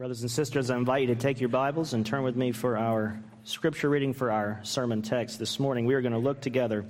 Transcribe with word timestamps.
Brothers 0.00 0.22
and 0.22 0.30
sisters, 0.30 0.70
I 0.70 0.78
invite 0.78 1.02
you 1.02 1.08
to 1.08 1.14
take 1.14 1.40
your 1.40 1.50
Bibles 1.50 1.92
and 1.92 2.06
turn 2.06 2.22
with 2.22 2.34
me 2.34 2.52
for 2.52 2.78
our 2.78 3.20
scripture 3.44 3.90
reading 3.90 4.14
for 4.14 4.32
our 4.32 4.58
sermon 4.62 5.02
text 5.02 5.38
this 5.38 5.60
morning. 5.60 5.84
We 5.84 5.92
are 5.92 6.00
going 6.00 6.14
to 6.14 6.18
look 6.18 6.40
together 6.40 6.86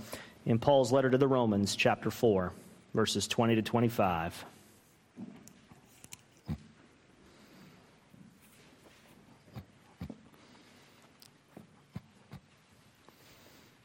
in 0.46 0.61
Paul's 0.61 0.93
letter 0.93 1.11
to 1.11 1.18
the 1.18 1.27
Romans, 1.27 1.75
chapter 1.75 2.12
4, 2.12 2.52
verses 2.95 3.27
20 3.27 3.57
to 3.57 3.62
25. 3.62 4.45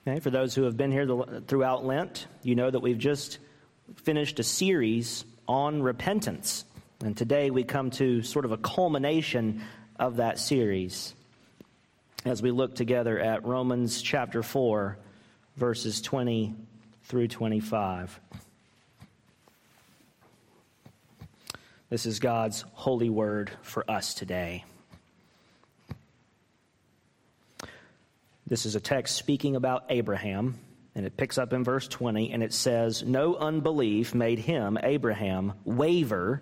Okay, 0.07 0.19
for 0.19 0.29
those 0.29 0.53
who 0.53 0.65
have 0.65 0.77
been 0.77 0.91
here 0.91 1.07
throughout 1.47 1.83
Lent, 1.83 2.27
you 2.43 2.53
know 2.53 2.69
that 2.69 2.81
we've 2.81 2.99
just 2.99 3.39
finished 4.03 4.39
a 4.39 4.43
series 4.43 5.25
on 5.47 5.81
repentance. 5.81 6.63
And 7.05 7.15
today 7.15 7.51
we 7.51 7.63
come 7.63 7.91
to 7.91 8.23
sort 8.23 8.45
of 8.45 8.51
a 8.51 8.57
culmination 8.57 9.61
of 9.99 10.15
that 10.15 10.39
series 10.39 11.13
as 12.25 12.41
we 12.41 12.49
look 12.49 12.73
together 12.73 13.19
at 13.19 13.45
Romans 13.45 14.01
chapter 14.01 14.41
4, 14.41 14.97
verses 15.55 16.01
20 16.01 16.55
through 17.03 17.27
25. 17.27 18.19
This 21.91 22.07
is 22.07 22.17
God's 22.17 22.65
holy 22.73 23.11
word 23.11 23.51
for 23.61 23.87
us 23.87 24.15
today. 24.15 24.65
This 28.47 28.65
is 28.65 28.73
a 28.73 28.79
text 28.79 29.15
speaking 29.15 29.55
about 29.55 29.83
Abraham, 29.89 30.57
and 30.95 31.05
it 31.05 31.15
picks 31.17 31.37
up 31.37 31.53
in 31.53 31.63
verse 31.63 31.87
20, 31.87 32.31
and 32.31 32.41
it 32.41 32.51
says, 32.51 33.03
No 33.03 33.35
unbelief 33.35 34.15
made 34.15 34.39
him, 34.39 34.79
Abraham, 34.81 35.53
waver 35.65 36.41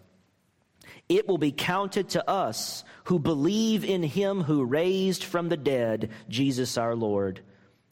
it 1.17 1.27
will 1.27 1.37
be 1.37 1.51
counted 1.51 2.09
to 2.09 2.29
us 2.29 2.85
who 3.05 3.19
believe 3.19 3.83
in 3.83 4.01
him 4.01 4.41
who 4.43 4.63
raised 4.63 5.25
from 5.25 5.49
the 5.49 5.57
dead 5.57 6.09
Jesus 6.29 6.77
our 6.77 6.95
Lord, 6.95 7.41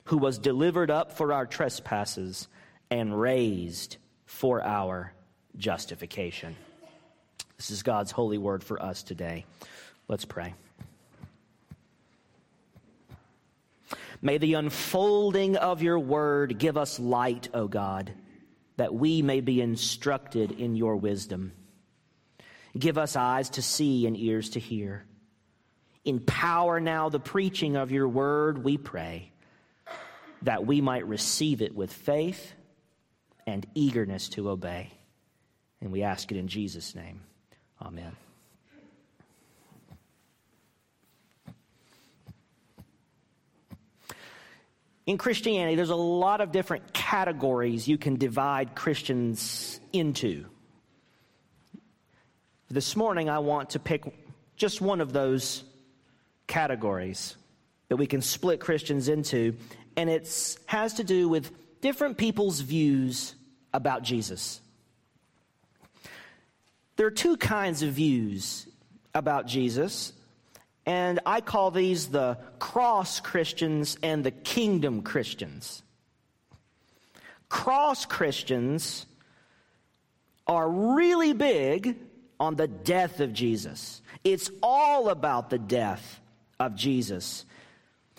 who 0.06 0.17
was 0.17 0.38
delivered 0.38 0.89
up 0.89 1.11
for 1.11 1.34
our 1.34 1.45
trespasses 1.45 2.48
and 2.89 3.20
raised 3.20 3.98
for 4.26 4.64
our 4.64 5.14
justification. 5.58 6.56
This 7.58 7.72
is 7.72 7.84
God's 7.84 8.11
holy 8.11 8.38
word 8.38 8.64
for 8.64 8.81
us 8.81 9.03
today. 9.03 9.45
Let's 10.08 10.23
pray. 10.23 10.54
May 14.22 14.38
the 14.38 14.54
unfolding 14.54 15.58
of 15.58 15.81
your 15.83 16.00
word 16.00 16.58
give 16.58 16.78
us 16.78 17.00
light, 17.00 17.50
O 17.54 17.67
God, 17.67 18.14
that 18.78 18.94
we 18.94 19.22
may 19.22 19.42
be 19.42 19.59
instructed 19.59 20.52
in 20.52 20.78
your 20.78 20.95
wisdom. 20.95 21.52
Give 22.78 22.98
us 22.98 23.16
eyes 23.16 23.50
to 23.52 23.62
see 23.62 24.06
and 24.06 24.17
ears 24.17 24.52
to 24.52 24.59
hear. 24.59 25.06
Empower 26.06 26.80
now 26.80 27.09
the 27.09 27.20
preaching 27.20 27.76
of 27.76 27.92
your 27.92 28.08
word, 28.08 28.64
we 28.64 28.78
pray, 28.78 29.31
that 30.44 30.66
we 30.66 30.81
might 30.81 31.08
receive 31.08 31.61
it 31.61 31.76
with 31.76 31.92
faith 31.92 32.54
and 33.45 33.66
eagerness 33.76 34.30
to 34.30 34.49
obey. 34.49 34.92
And 35.82 35.92
we 35.92 36.04
ask 36.04 36.32
it 36.32 36.38
in 36.38 36.48
Jesus' 36.48 36.95
name. 36.95 37.21
Amen. 37.82 38.16
In 45.05 45.17
Christianity, 45.17 45.76
there's 45.76 45.89
a 45.89 45.95
lot 45.95 46.39
of 46.39 46.52
different 46.52 46.94
categories 46.94 47.88
you 47.88 47.98
can 47.98 48.17
divide 48.17 48.76
Christians 48.76 49.80
into. 49.92 50.45
This 52.72 52.96
morning, 52.96 53.32
I 53.32 53.40
want 53.40 53.72
to 53.72 53.80
pick 53.80 54.04
just 54.56 54.80
one 54.80 55.02
of 55.02 55.12
those 55.12 55.64
categories 56.46 57.36
that 57.88 57.96
we 57.96 58.06
can 58.06 58.22
split 58.22 58.60
Christians 58.60 59.10
into, 59.10 59.56
and 59.98 60.08
it 60.08 60.56
has 60.68 60.94
to 60.96 61.04
do 61.04 61.28
with 61.28 61.52
different 61.82 62.16
people's 62.16 62.60
views 62.60 63.34
about 63.74 64.04
Jesus. 64.04 64.62
There 66.96 67.08
are 67.08 67.12
two 67.12 67.38
kinds 67.38 67.82
of 67.82 67.94
views 67.94 68.68
about 69.16 69.48
Jesus, 69.48 70.14
and 70.86 71.22
I 71.26 71.42
call 71.42 71.72
these 71.72 72.10
the 72.10 72.38
cross 72.60 73.20
Christians 73.20 73.98
and 74.04 74.24
the 74.24 74.30
kingdom 74.30 75.02
Christians. 75.02 75.82
Cross 77.50 78.06
Christians 78.06 79.08
are 80.46 80.70
really 80.70 81.34
big 81.34 81.98
on 82.39 82.55
the 82.55 82.67
death 82.67 83.20
of 83.20 83.33
Jesus. 83.33 84.02
It's 84.23 84.50
all 84.61 85.10
about 85.10 85.50
the 85.50 85.60
death 85.60 86.20
of 86.60 86.76
Jesus. 86.76 87.45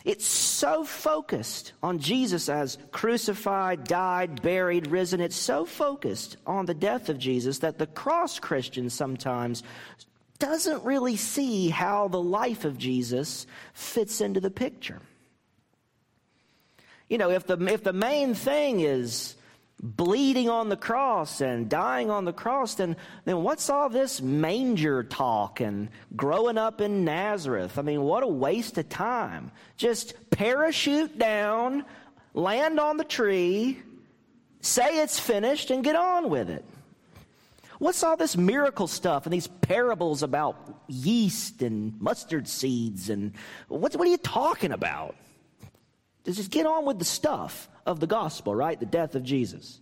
It's 0.04 0.26
so 0.26 0.84
focused 0.84 1.72
on 1.82 1.98
Jesus 1.98 2.48
as 2.48 2.78
crucified, 2.90 3.84
died, 3.84 4.40
buried, 4.40 4.86
risen. 4.86 5.20
It's 5.20 5.36
so 5.36 5.66
focused 5.66 6.36
on 6.46 6.66
the 6.66 6.74
death 6.74 7.08
of 7.08 7.18
Jesus 7.18 7.58
that 7.58 7.78
the 7.78 7.86
cross 7.86 8.38
Christian 8.38 8.88
sometimes 8.88 9.62
doesn't 10.38 10.84
really 10.84 11.16
see 11.16 11.68
how 11.68 12.08
the 12.08 12.20
life 12.20 12.64
of 12.64 12.78
Jesus 12.78 13.46
fits 13.74 14.22
into 14.22 14.40
the 14.40 14.50
picture. 14.50 15.00
You 17.10 17.18
know, 17.18 17.30
if 17.30 17.46
the, 17.46 17.58
if 17.66 17.84
the 17.84 17.92
main 17.92 18.34
thing 18.34 18.80
is 18.80 19.34
bleeding 19.82 20.48
on 20.48 20.68
the 20.68 20.76
cross 20.76 21.40
and 21.40 21.68
dying 21.68 22.10
on 22.10 22.24
the 22.24 22.32
cross, 22.32 22.74
then, 22.74 22.96
then 23.24 23.42
what's 23.42 23.70
all 23.70 23.88
this 23.88 24.20
manger 24.20 25.02
talk 25.02 25.60
and 25.60 25.88
growing 26.16 26.58
up 26.58 26.80
in 26.80 27.04
Nazareth? 27.04 27.78
I 27.78 27.82
mean, 27.82 28.02
what 28.02 28.22
a 28.22 28.28
waste 28.28 28.76
of 28.78 28.88
time. 28.88 29.50
Just 29.76 30.14
parachute 30.30 31.18
down, 31.18 31.84
land 32.34 32.78
on 32.78 32.98
the 32.98 33.04
tree, 33.04 33.78
say 34.60 35.02
it's 35.02 35.18
finished, 35.18 35.70
and 35.70 35.82
get 35.82 35.96
on 35.96 36.28
with 36.28 36.50
it. 36.50 36.64
What's 37.78 38.02
all 38.02 38.18
this 38.18 38.36
miracle 38.36 38.86
stuff 38.86 39.24
and 39.24 39.32
these 39.32 39.46
parables 39.46 40.22
about 40.22 40.82
yeast 40.86 41.62
and 41.62 41.98
mustard 41.98 42.46
seeds 42.46 43.08
and 43.08 43.32
what, 43.68 43.96
what 43.96 44.06
are 44.06 44.10
you 44.10 44.18
talking 44.18 44.72
about? 44.72 45.16
Just 46.26 46.50
get 46.50 46.66
on 46.66 46.84
with 46.84 46.98
the 46.98 47.06
stuff 47.06 47.70
of 47.90 48.00
the 48.00 48.06
gospel, 48.06 48.54
right? 48.54 48.78
The 48.78 48.86
death 48.86 49.14
of 49.14 49.22
Jesus. 49.22 49.80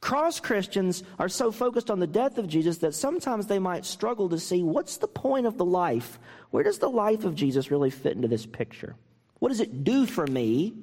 Cross 0.00 0.40
Christians 0.40 1.02
are 1.18 1.28
so 1.28 1.52
focused 1.52 1.90
on 1.90 1.98
the 1.98 2.06
death 2.06 2.38
of 2.38 2.48
Jesus 2.48 2.78
that 2.78 2.94
sometimes 2.94 3.46
they 3.46 3.58
might 3.58 3.84
struggle 3.84 4.30
to 4.30 4.38
see 4.38 4.62
what's 4.62 4.96
the 4.96 5.06
point 5.06 5.46
of 5.46 5.58
the 5.58 5.64
life? 5.64 6.18
Where 6.50 6.64
does 6.64 6.78
the 6.78 6.88
life 6.88 7.24
of 7.24 7.34
Jesus 7.34 7.70
really 7.70 7.90
fit 7.90 8.16
into 8.16 8.28
this 8.28 8.46
picture? 8.46 8.96
What 9.40 9.50
does 9.50 9.60
it 9.60 9.84
do 9.84 10.06
for 10.06 10.26
me 10.26 10.74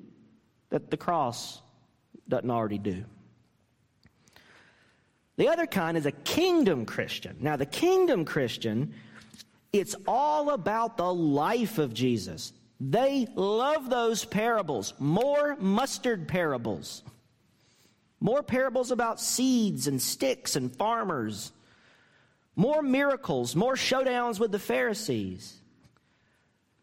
that 0.69 0.91
the 0.91 0.97
cross 0.97 1.61
doesn't 2.29 2.51
already 2.51 2.77
do? 2.77 3.05
The 5.37 5.47
other 5.47 5.65
kind 5.65 5.97
is 5.97 6.05
a 6.05 6.11
kingdom 6.11 6.85
Christian. 6.85 7.37
Now, 7.39 7.55
the 7.55 7.65
kingdom 7.65 8.25
Christian, 8.25 8.93
it's 9.71 9.95
all 10.07 10.51
about 10.51 10.97
the 10.97 11.11
life 11.13 11.77
of 11.77 11.93
Jesus. 11.93 12.53
They 12.79 13.27
love 13.35 13.89
those 13.89 14.23
parables, 14.23 14.93
more 14.99 15.55
mustard 15.59 16.27
parables, 16.27 17.01
more 18.19 18.43
parables 18.43 18.91
about 18.91 19.19
seeds 19.19 19.87
and 19.87 20.01
sticks 20.01 20.55
and 20.55 20.75
farmers, 20.75 21.51
more 22.55 22.81
miracles, 22.81 23.55
more 23.55 23.75
showdowns 23.75 24.39
with 24.39 24.51
the 24.51 24.59
Pharisees, 24.59 25.55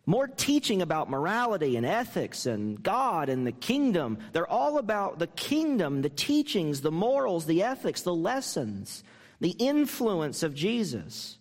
more 0.06 0.26
teaching 0.26 0.82
about 0.82 1.08
morality 1.08 1.76
and 1.76 1.86
ethics 1.86 2.46
and 2.46 2.82
God 2.82 3.28
and 3.28 3.46
the 3.46 3.52
kingdom. 3.52 4.18
They're 4.32 4.50
all 4.50 4.78
about 4.78 5.18
the 5.18 5.28
kingdom, 5.28 6.02
the 6.02 6.10
teachings, 6.10 6.80
the 6.80 6.92
morals, 6.92 7.46
the 7.46 7.62
ethics, 7.62 8.02
the 8.02 8.14
lessons, 8.14 9.04
the 9.40 9.50
influence 9.50 10.42
of 10.42 10.54
Jesus. 10.54 11.38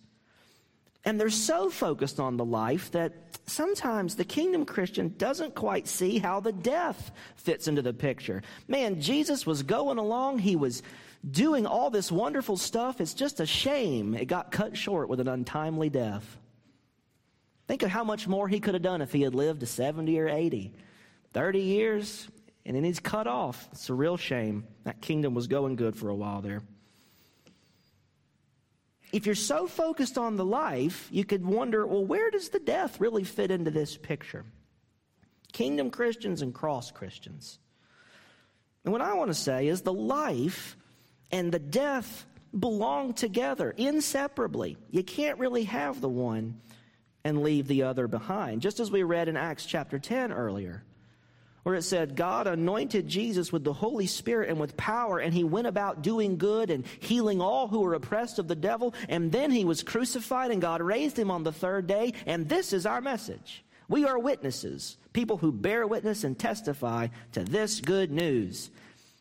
And 1.04 1.20
they're 1.20 1.30
so 1.30 1.68
focused 1.70 2.18
on 2.18 2.36
the 2.36 2.44
life 2.44 2.90
that 2.92 3.12
sometimes 3.46 4.14
the 4.14 4.24
kingdom 4.24 4.64
Christian 4.64 5.14
doesn't 5.18 5.54
quite 5.54 5.86
see 5.86 6.18
how 6.18 6.40
the 6.40 6.52
death 6.52 7.10
fits 7.36 7.68
into 7.68 7.82
the 7.82 7.92
picture. 7.92 8.42
Man, 8.68 9.00
Jesus 9.00 9.46
was 9.46 9.62
going 9.62 9.98
along, 9.98 10.38
he 10.38 10.56
was 10.56 10.82
doing 11.30 11.66
all 11.66 11.90
this 11.90 12.10
wonderful 12.10 12.56
stuff. 12.56 13.00
It's 13.00 13.14
just 13.14 13.40
a 13.40 13.46
shame 13.46 14.14
it 14.14 14.26
got 14.26 14.52
cut 14.52 14.76
short 14.76 15.08
with 15.08 15.20
an 15.20 15.28
untimely 15.28 15.90
death. 15.90 16.38
Think 17.66 17.82
of 17.82 17.90
how 17.90 18.04
much 18.04 18.28
more 18.28 18.46
he 18.48 18.60
could 18.60 18.74
have 18.74 18.82
done 18.82 19.00
if 19.00 19.12
he 19.12 19.22
had 19.22 19.34
lived 19.34 19.60
to 19.60 19.66
70 19.66 20.18
or 20.20 20.28
80. 20.28 20.74
30 21.32 21.60
years, 21.60 22.28
and 22.64 22.76
then 22.76 22.84
he's 22.84 23.00
cut 23.00 23.26
off. 23.26 23.68
It's 23.72 23.90
a 23.90 23.94
real 23.94 24.16
shame. 24.16 24.64
That 24.84 25.00
kingdom 25.00 25.34
was 25.34 25.48
going 25.48 25.76
good 25.76 25.96
for 25.96 26.08
a 26.08 26.14
while 26.14 26.42
there. 26.42 26.62
If 29.14 29.26
you're 29.26 29.36
so 29.36 29.68
focused 29.68 30.18
on 30.18 30.34
the 30.34 30.44
life, 30.44 31.08
you 31.12 31.24
could 31.24 31.46
wonder 31.46 31.86
well, 31.86 32.04
where 32.04 32.32
does 32.32 32.48
the 32.48 32.58
death 32.58 32.98
really 32.98 33.22
fit 33.22 33.52
into 33.52 33.70
this 33.70 33.96
picture? 33.96 34.44
Kingdom 35.52 35.90
Christians 35.92 36.42
and 36.42 36.52
cross 36.52 36.90
Christians. 36.90 37.60
And 38.82 38.90
what 38.90 39.02
I 39.02 39.14
want 39.14 39.30
to 39.30 39.34
say 39.34 39.68
is 39.68 39.82
the 39.82 39.92
life 39.92 40.76
and 41.30 41.52
the 41.52 41.60
death 41.60 42.26
belong 42.58 43.14
together 43.14 43.70
inseparably. 43.76 44.76
You 44.90 45.04
can't 45.04 45.38
really 45.38 45.62
have 45.62 46.00
the 46.00 46.08
one 46.08 46.60
and 47.22 47.44
leave 47.44 47.68
the 47.68 47.84
other 47.84 48.08
behind. 48.08 48.62
Just 48.62 48.80
as 48.80 48.90
we 48.90 49.04
read 49.04 49.28
in 49.28 49.36
Acts 49.36 49.64
chapter 49.64 50.00
10 50.00 50.32
earlier, 50.32 50.82
where 51.64 51.74
it 51.74 51.82
said, 51.82 52.14
God 52.14 52.46
anointed 52.46 53.08
Jesus 53.08 53.50
with 53.50 53.64
the 53.64 53.72
Holy 53.72 54.06
Spirit 54.06 54.50
and 54.50 54.60
with 54.60 54.76
power, 54.76 55.18
and 55.18 55.34
he 55.34 55.44
went 55.44 55.66
about 55.66 56.02
doing 56.02 56.36
good 56.36 56.70
and 56.70 56.86
healing 57.00 57.40
all 57.40 57.68
who 57.68 57.80
were 57.80 57.94
oppressed 57.94 58.38
of 58.38 58.48
the 58.48 58.54
devil. 58.54 58.94
And 59.08 59.32
then 59.32 59.50
he 59.50 59.64
was 59.64 59.82
crucified, 59.82 60.50
and 60.50 60.62
God 60.62 60.82
raised 60.82 61.18
him 61.18 61.30
on 61.30 61.42
the 61.42 61.52
third 61.52 61.86
day. 61.86 62.12
And 62.26 62.48
this 62.48 62.72
is 62.72 62.86
our 62.86 63.00
message. 63.00 63.64
We 63.88 64.04
are 64.04 64.18
witnesses, 64.18 64.98
people 65.12 65.38
who 65.38 65.52
bear 65.52 65.86
witness 65.86 66.22
and 66.22 66.38
testify 66.38 67.08
to 67.32 67.44
this 67.44 67.80
good 67.80 68.10
news. 68.10 68.70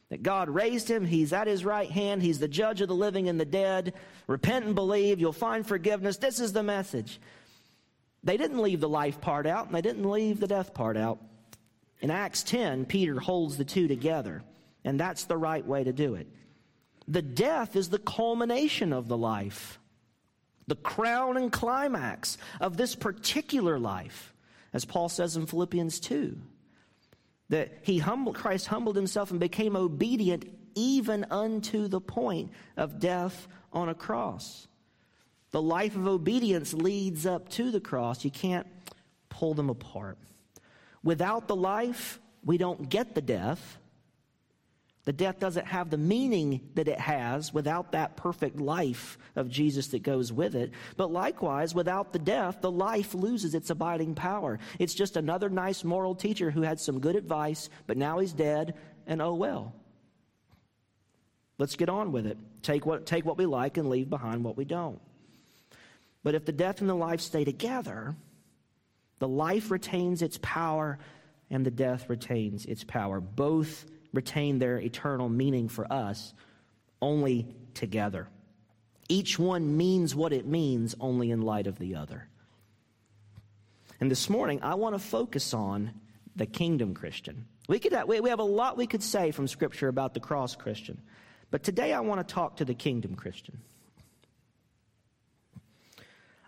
That 0.09 0.21
God 0.21 0.49
raised 0.49 0.89
him, 0.89 1.05
he's 1.05 1.33
at 1.33 1.47
his 1.47 1.65
right 1.65 1.89
hand, 1.89 2.21
he's 2.21 2.39
the 2.39 2.47
judge 2.47 2.81
of 2.81 2.87
the 2.89 2.93
living 2.93 3.29
and 3.29 3.39
the 3.39 3.45
dead. 3.45 3.93
Repent 4.27 4.65
and 4.65 4.75
believe, 4.75 5.19
you'll 5.19 5.31
find 5.31 5.65
forgiveness. 5.65 6.17
This 6.17 6.39
is 6.39 6.53
the 6.53 6.61
message. 6.61 7.19
They 8.23 8.37
didn't 8.37 8.61
leave 8.61 8.81
the 8.81 8.89
life 8.89 9.21
part 9.21 9.47
out, 9.47 9.65
and 9.65 9.75
they 9.75 9.81
didn't 9.81 10.09
leave 10.09 10.39
the 10.39 10.47
death 10.47 10.73
part 10.73 10.97
out. 10.97 11.19
In 12.01 12.11
Acts 12.11 12.43
10, 12.43 12.85
Peter 12.85 13.19
holds 13.19 13.57
the 13.57 13.65
two 13.65 13.87
together, 13.87 14.43
and 14.83 14.99
that's 14.99 15.25
the 15.25 15.37
right 15.37 15.65
way 15.65 15.83
to 15.83 15.93
do 15.93 16.15
it. 16.15 16.27
The 17.07 17.21
death 17.21 17.75
is 17.75 17.89
the 17.89 17.99
culmination 17.99 18.93
of 18.93 19.07
the 19.07 19.17
life, 19.17 19.79
the 20.67 20.75
crown 20.75 21.37
and 21.37 21.51
climax 21.51 22.37
of 22.59 22.77
this 22.77 22.95
particular 22.95 23.79
life, 23.79 24.33
as 24.73 24.85
Paul 24.85 25.09
says 25.09 25.35
in 25.35 25.45
Philippians 25.45 25.99
2. 25.99 26.37
That 27.49 27.77
he 27.81 27.99
humbled, 27.99 28.35
Christ 28.35 28.67
humbled 28.67 28.95
himself 28.95 29.31
and 29.31 29.39
became 29.39 29.75
obedient 29.75 30.45
even 30.75 31.25
unto 31.29 31.87
the 31.87 32.01
point 32.01 32.51
of 32.77 32.99
death 32.99 33.47
on 33.71 33.89
a 33.89 33.93
cross. 33.93 34.67
The 35.51 35.61
life 35.61 35.95
of 35.95 36.07
obedience 36.07 36.73
leads 36.73 37.25
up 37.25 37.49
to 37.49 37.69
the 37.69 37.79
cross. 37.79 38.25
You 38.25 38.31
can't 38.31 38.67
pull 39.29 39.53
them 39.53 39.69
apart. 39.69 40.17
Without 41.03 41.47
the 41.47 41.55
life, 41.55 42.19
we 42.43 42.57
don't 42.57 42.89
get 42.89 43.15
the 43.15 43.21
death. 43.21 43.77
The 45.05 45.13
death 45.13 45.37
doesn't 45.39 45.67
have 45.67 45.89
the 45.89 45.97
meaning 45.97 46.61
that 46.75 46.87
it 46.87 46.99
has 46.99 47.53
without 47.53 47.91
that 47.91 48.15
perfect 48.15 48.57
life 48.57 49.17
of 49.35 49.49
Jesus 49.49 49.87
that 49.87 50.01
goes 50.01 50.31
with 50.31 50.55
it. 50.55 50.71
But 50.95 51.11
likewise, 51.11 51.75
without 51.75 52.13
the 52.13 52.19
death, 52.19 52.61
the 52.61 52.71
life 52.71 53.13
loses 53.13 53.53
its 53.53 53.69
abiding 53.69 54.15
power. 54.15 54.59
It's 54.79 54.93
just 54.93 55.17
another 55.17 55.49
nice 55.49 55.83
moral 55.83 56.15
teacher 56.15 56.51
who 56.51 56.61
had 56.61 56.79
some 56.79 57.01
good 57.01 57.17
advice, 57.17 57.69
but 57.85 57.97
now 57.97 58.19
he's 58.19 58.31
dead, 58.31 58.75
and 59.05 59.21
oh 59.21 59.33
well. 59.33 59.75
Let's 61.57 61.75
get 61.75 61.89
on 61.89 62.13
with 62.13 62.25
it. 62.25 62.37
Take 62.61 62.85
what, 62.85 63.05
take 63.05 63.25
what 63.25 63.37
we 63.37 63.45
like 63.45 63.75
and 63.75 63.89
leave 63.89 64.09
behind 64.09 64.43
what 64.43 64.55
we 64.55 64.63
don't. 64.63 65.01
But 66.23 66.35
if 66.35 66.45
the 66.45 66.53
death 66.53 66.79
and 66.79 66.89
the 66.89 66.95
life 66.95 67.19
stay 67.19 67.43
together, 67.43 68.15
the 69.23 69.27
life 69.29 69.71
retains 69.71 70.21
its 70.21 70.37
power 70.41 70.99
and 71.49 71.65
the 71.65 71.71
death 71.71 72.09
retains 72.09 72.65
its 72.65 72.83
power. 72.83 73.21
Both 73.21 73.85
retain 74.11 74.59
their 74.59 74.77
eternal 74.79 75.29
meaning 75.29 75.69
for 75.69 75.87
us 75.89 76.33
only 77.01 77.47
together. 77.73 78.27
Each 79.07 79.39
one 79.39 79.77
means 79.77 80.13
what 80.13 80.33
it 80.33 80.45
means 80.45 80.93
only 80.99 81.31
in 81.31 81.41
light 81.41 81.67
of 81.67 81.79
the 81.79 81.95
other. 81.95 82.27
And 84.01 84.11
this 84.11 84.29
morning, 84.29 84.59
I 84.61 84.75
want 84.75 84.93
to 84.93 84.99
focus 84.99 85.53
on 85.53 85.93
the 86.35 86.45
kingdom 86.45 86.93
Christian. 86.93 87.45
We, 87.69 87.79
could, 87.79 87.93
we 88.05 88.29
have 88.29 88.39
a 88.39 88.43
lot 88.43 88.75
we 88.75 88.87
could 88.87 89.03
say 89.03 89.31
from 89.31 89.47
Scripture 89.47 89.87
about 89.87 90.13
the 90.13 90.19
cross 90.19 90.57
Christian, 90.57 91.01
but 91.49 91.63
today 91.63 91.93
I 91.93 92.01
want 92.01 92.27
to 92.27 92.33
talk 92.33 92.57
to 92.57 92.65
the 92.65 92.73
kingdom 92.73 93.15
Christian. 93.15 93.61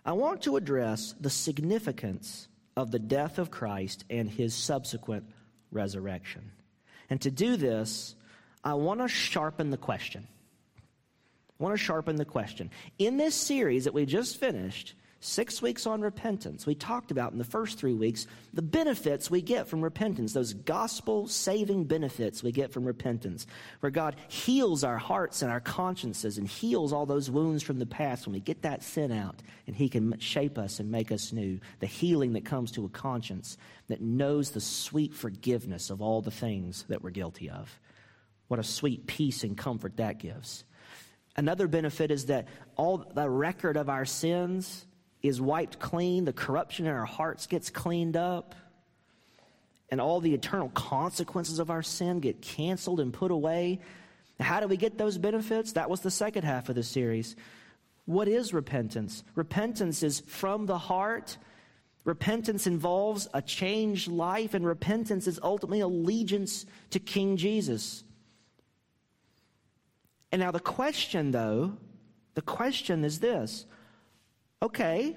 I 0.04 0.12
want 0.12 0.42
to 0.42 0.58
address 0.58 1.14
the 1.18 1.30
significance 1.30 2.48
of 2.76 2.90
the 2.90 2.98
death 2.98 3.38
of 3.38 3.50
Christ 3.50 4.04
and 4.10 4.28
his 4.28 4.54
subsequent 4.54 5.24
resurrection. 5.70 6.52
And 7.08 7.20
to 7.22 7.30
do 7.30 7.56
this, 7.56 8.14
I 8.62 8.74
want 8.74 9.00
to 9.00 9.08
sharpen 9.08 9.70
the 9.70 9.76
question. 9.76 10.26
I 11.58 11.62
want 11.62 11.72
to 11.76 11.82
sharpen 11.82 12.16
the 12.16 12.24
question. 12.24 12.70
In 12.98 13.16
this 13.16 13.34
series 13.34 13.84
that 13.84 13.94
we 13.94 14.04
just 14.04 14.38
finished, 14.38 14.94
Six 15.26 15.60
weeks 15.60 15.88
on 15.88 16.02
repentance. 16.02 16.66
We 16.66 16.76
talked 16.76 17.10
about 17.10 17.32
in 17.32 17.38
the 17.38 17.44
first 17.44 17.80
three 17.80 17.94
weeks 17.94 18.28
the 18.54 18.62
benefits 18.62 19.28
we 19.28 19.42
get 19.42 19.66
from 19.66 19.82
repentance, 19.82 20.32
those 20.32 20.54
gospel 20.54 21.26
saving 21.26 21.86
benefits 21.86 22.44
we 22.44 22.52
get 22.52 22.70
from 22.70 22.84
repentance, 22.84 23.44
where 23.80 23.90
God 23.90 24.14
heals 24.28 24.84
our 24.84 24.98
hearts 24.98 25.42
and 25.42 25.50
our 25.50 25.58
consciences 25.58 26.38
and 26.38 26.46
heals 26.46 26.92
all 26.92 27.06
those 27.06 27.28
wounds 27.28 27.64
from 27.64 27.80
the 27.80 27.86
past 27.86 28.24
when 28.24 28.34
we 28.34 28.40
get 28.40 28.62
that 28.62 28.84
sin 28.84 29.10
out 29.10 29.42
and 29.66 29.74
He 29.74 29.88
can 29.88 30.16
shape 30.20 30.58
us 30.58 30.78
and 30.78 30.92
make 30.92 31.10
us 31.10 31.32
new. 31.32 31.58
The 31.80 31.86
healing 31.86 32.34
that 32.34 32.44
comes 32.44 32.70
to 32.72 32.84
a 32.84 32.88
conscience 32.88 33.58
that 33.88 34.00
knows 34.00 34.52
the 34.52 34.60
sweet 34.60 35.12
forgiveness 35.12 35.90
of 35.90 36.00
all 36.00 36.22
the 36.22 36.30
things 36.30 36.84
that 36.88 37.02
we're 37.02 37.10
guilty 37.10 37.50
of. 37.50 37.80
What 38.46 38.60
a 38.60 38.62
sweet 38.62 39.08
peace 39.08 39.42
and 39.42 39.58
comfort 39.58 39.96
that 39.96 40.20
gives. 40.20 40.62
Another 41.34 41.66
benefit 41.66 42.12
is 42.12 42.26
that 42.26 42.46
all 42.76 42.98
the 42.98 43.28
record 43.28 43.76
of 43.76 43.88
our 43.88 44.04
sins 44.04 44.86
is 45.22 45.40
wiped 45.40 45.78
clean, 45.78 46.24
the 46.24 46.32
corruption 46.32 46.86
in 46.86 46.92
our 46.92 47.04
hearts 47.04 47.46
gets 47.46 47.70
cleaned 47.70 48.16
up, 48.16 48.54
and 49.90 50.00
all 50.00 50.20
the 50.20 50.34
eternal 50.34 50.68
consequences 50.70 51.58
of 51.58 51.70
our 51.70 51.82
sin 51.82 52.20
get 52.20 52.42
canceled 52.42 53.00
and 53.00 53.12
put 53.12 53.30
away. 53.30 53.80
How 54.40 54.60
do 54.60 54.68
we 54.68 54.76
get 54.76 54.98
those 54.98 55.18
benefits? 55.18 55.72
That 55.72 55.88
was 55.88 56.00
the 56.00 56.10
second 56.10 56.44
half 56.44 56.68
of 56.68 56.74
the 56.74 56.82
series. 56.82 57.36
What 58.04 58.28
is 58.28 58.52
repentance? 58.52 59.24
Repentance 59.34 60.02
is 60.02 60.20
from 60.20 60.66
the 60.66 60.78
heart. 60.78 61.38
Repentance 62.04 62.66
involves 62.66 63.26
a 63.34 63.42
changed 63.42 64.08
life, 64.08 64.54
and 64.54 64.64
repentance 64.64 65.26
is 65.26 65.40
ultimately 65.42 65.80
allegiance 65.80 66.66
to 66.90 67.00
King 67.00 67.36
Jesus. 67.36 68.04
And 70.30 70.40
now, 70.40 70.50
the 70.50 70.60
question, 70.60 71.30
though, 71.30 71.78
the 72.34 72.42
question 72.42 73.04
is 73.04 73.20
this 73.20 73.66
okay, 74.66 75.16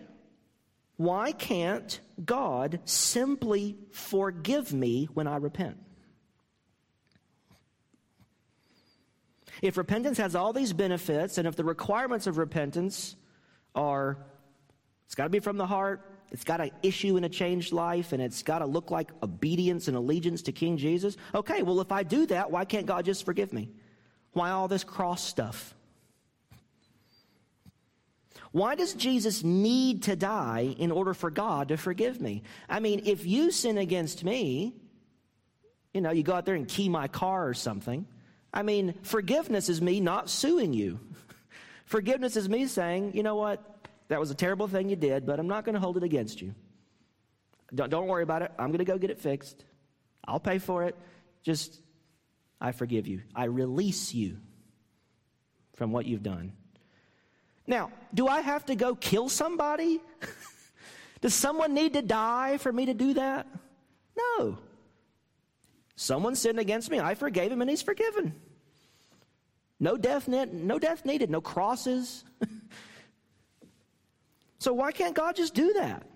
why 0.97 1.31
can't 1.31 1.99
God 2.23 2.79
simply 2.85 3.77
forgive 3.91 4.73
me 4.73 5.07
when 5.13 5.27
I 5.27 5.37
repent? 5.37 5.77
If 9.61 9.77
repentance 9.77 10.17
has 10.17 10.35
all 10.35 10.53
these 10.53 10.73
benefits, 10.73 11.37
and 11.37 11.47
if 11.47 11.55
the 11.55 11.63
requirements 11.63 12.27
of 12.27 12.37
repentance 12.37 13.15
are 13.75 14.17
it's 15.05 15.15
got 15.15 15.23
to 15.23 15.29
be 15.29 15.39
from 15.39 15.57
the 15.57 15.65
heart, 15.65 16.05
it's 16.31 16.43
got 16.43 16.57
to 16.57 16.69
issue 16.83 17.17
in 17.17 17.23
a 17.23 17.29
changed 17.29 17.73
life, 17.73 18.13
and 18.13 18.21
it's 18.21 18.43
got 18.43 18.59
to 18.59 18.65
look 18.65 18.91
like 18.91 19.09
obedience 19.23 19.87
and 19.87 19.97
allegiance 19.97 20.43
to 20.43 20.51
King 20.51 20.77
Jesus. 20.77 21.17
Okay, 21.33 21.63
well, 21.63 21.81
if 21.81 21.91
I 21.91 22.03
do 22.03 22.27
that, 22.27 22.51
why 22.51 22.65
can't 22.65 22.85
God 22.85 23.05
just 23.05 23.25
forgive 23.25 23.51
me? 23.51 23.69
Why 24.33 24.51
all 24.51 24.67
this 24.67 24.83
cross 24.83 25.23
stuff? 25.23 25.73
Why 28.51 28.75
does 28.75 28.93
Jesus 28.93 29.43
need 29.43 30.03
to 30.03 30.15
die 30.15 30.75
in 30.77 30.91
order 30.91 31.13
for 31.13 31.29
God 31.29 31.67
to 31.67 31.77
forgive 31.77 32.19
me? 32.19 32.43
I 32.67 32.79
mean, 32.79 33.03
if 33.05 33.25
you 33.25 33.51
sin 33.51 33.77
against 33.77 34.23
me, 34.23 34.73
you 35.93 36.01
know, 36.01 36.11
you 36.11 36.23
go 36.23 36.33
out 36.33 36.45
there 36.45 36.55
and 36.55 36.67
key 36.67 36.89
my 36.89 37.07
car 37.07 37.47
or 37.47 37.53
something. 37.53 38.07
I 38.53 38.63
mean, 38.63 38.95
forgiveness 39.03 39.69
is 39.69 39.81
me 39.81 39.99
not 39.99 40.29
suing 40.29 40.73
you. 40.73 40.99
forgiveness 41.85 42.35
is 42.35 42.49
me 42.49 42.65
saying, 42.65 43.13
you 43.13 43.21
know 43.21 43.35
what, 43.35 43.63
that 44.07 44.19
was 44.19 44.31
a 44.31 44.35
terrible 44.35 44.67
thing 44.67 44.89
you 44.89 44.95
did, 44.95 45.25
but 45.25 45.39
I'm 45.39 45.47
not 45.47 45.65
going 45.65 45.75
to 45.75 45.79
hold 45.79 45.97
it 45.97 46.03
against 46.03 46.41
you. 46.41 46.55
Don't, 47.73 47.89
don't 47.91 48.07
worry 48.07 48.23
about 48.23 48.41
it. 48.41 48.51
I'm 48.57 48.67
going 48.67 48.79
to 48.79 48.85
go 48.85 48.97
get 48.97 49.11
it 49.11 49.19
fixed. 49.19 49.63
I'll 50.27 50.39
pay 50.39 50.57
for 50.57 50.85
it. 50.85 50.95
Just, 51.43 51.79
I 52.59 52.71
forgive 52.71 53.07
you. 53.07 53.21
I 53.35 53.45
release 53.45 54.13
you 54.13 54.37
from 55.75 55.91
what 55.91 56.07
you've 56.07 56.23
done. 56.23 56.53
Now, 57.69 57.91
do 58.15 58.27
I 58.27 58.41
have 58.41 58.65
to 58.65 58.75
go 58.75 58.95
kill 58.95 59.29
somebody? 59.29 60.01
Does 61.21 61.35
someone 61.35 61.75
need 61.75 61.93
to 61.93 62.01
die 62.01 62.57
for 62.57 62.73
me 62.73 62.87
to 62.87 62.95
do 62.95 63.13
that? 63.13 63.45
No. 64.17 64.57
Someone 65.95 66.35
sinned 66.35 66.57
against 66.59 66.89
me, 66.89 66.99
I 66.99 67.13
forgave 67.13 67.51
him, 67.51 67.61
and 67.61 67.69
he's 67.69 67.83
forgiven. 67.83 68.33
No 69.79 69.97
death, 69.97 70.27
no 70.27 70.79
death 70.79 71.05
needed, 71.05 71.29
no 71.29 71.41
crosses. 71.41 72.23
so 74.57 74.73
why 74.73 74.91
can't 74.91 75.13
God 75.13 75.35
just 75.35 75.53
do 75.53 75.73
that? 75.73 76.07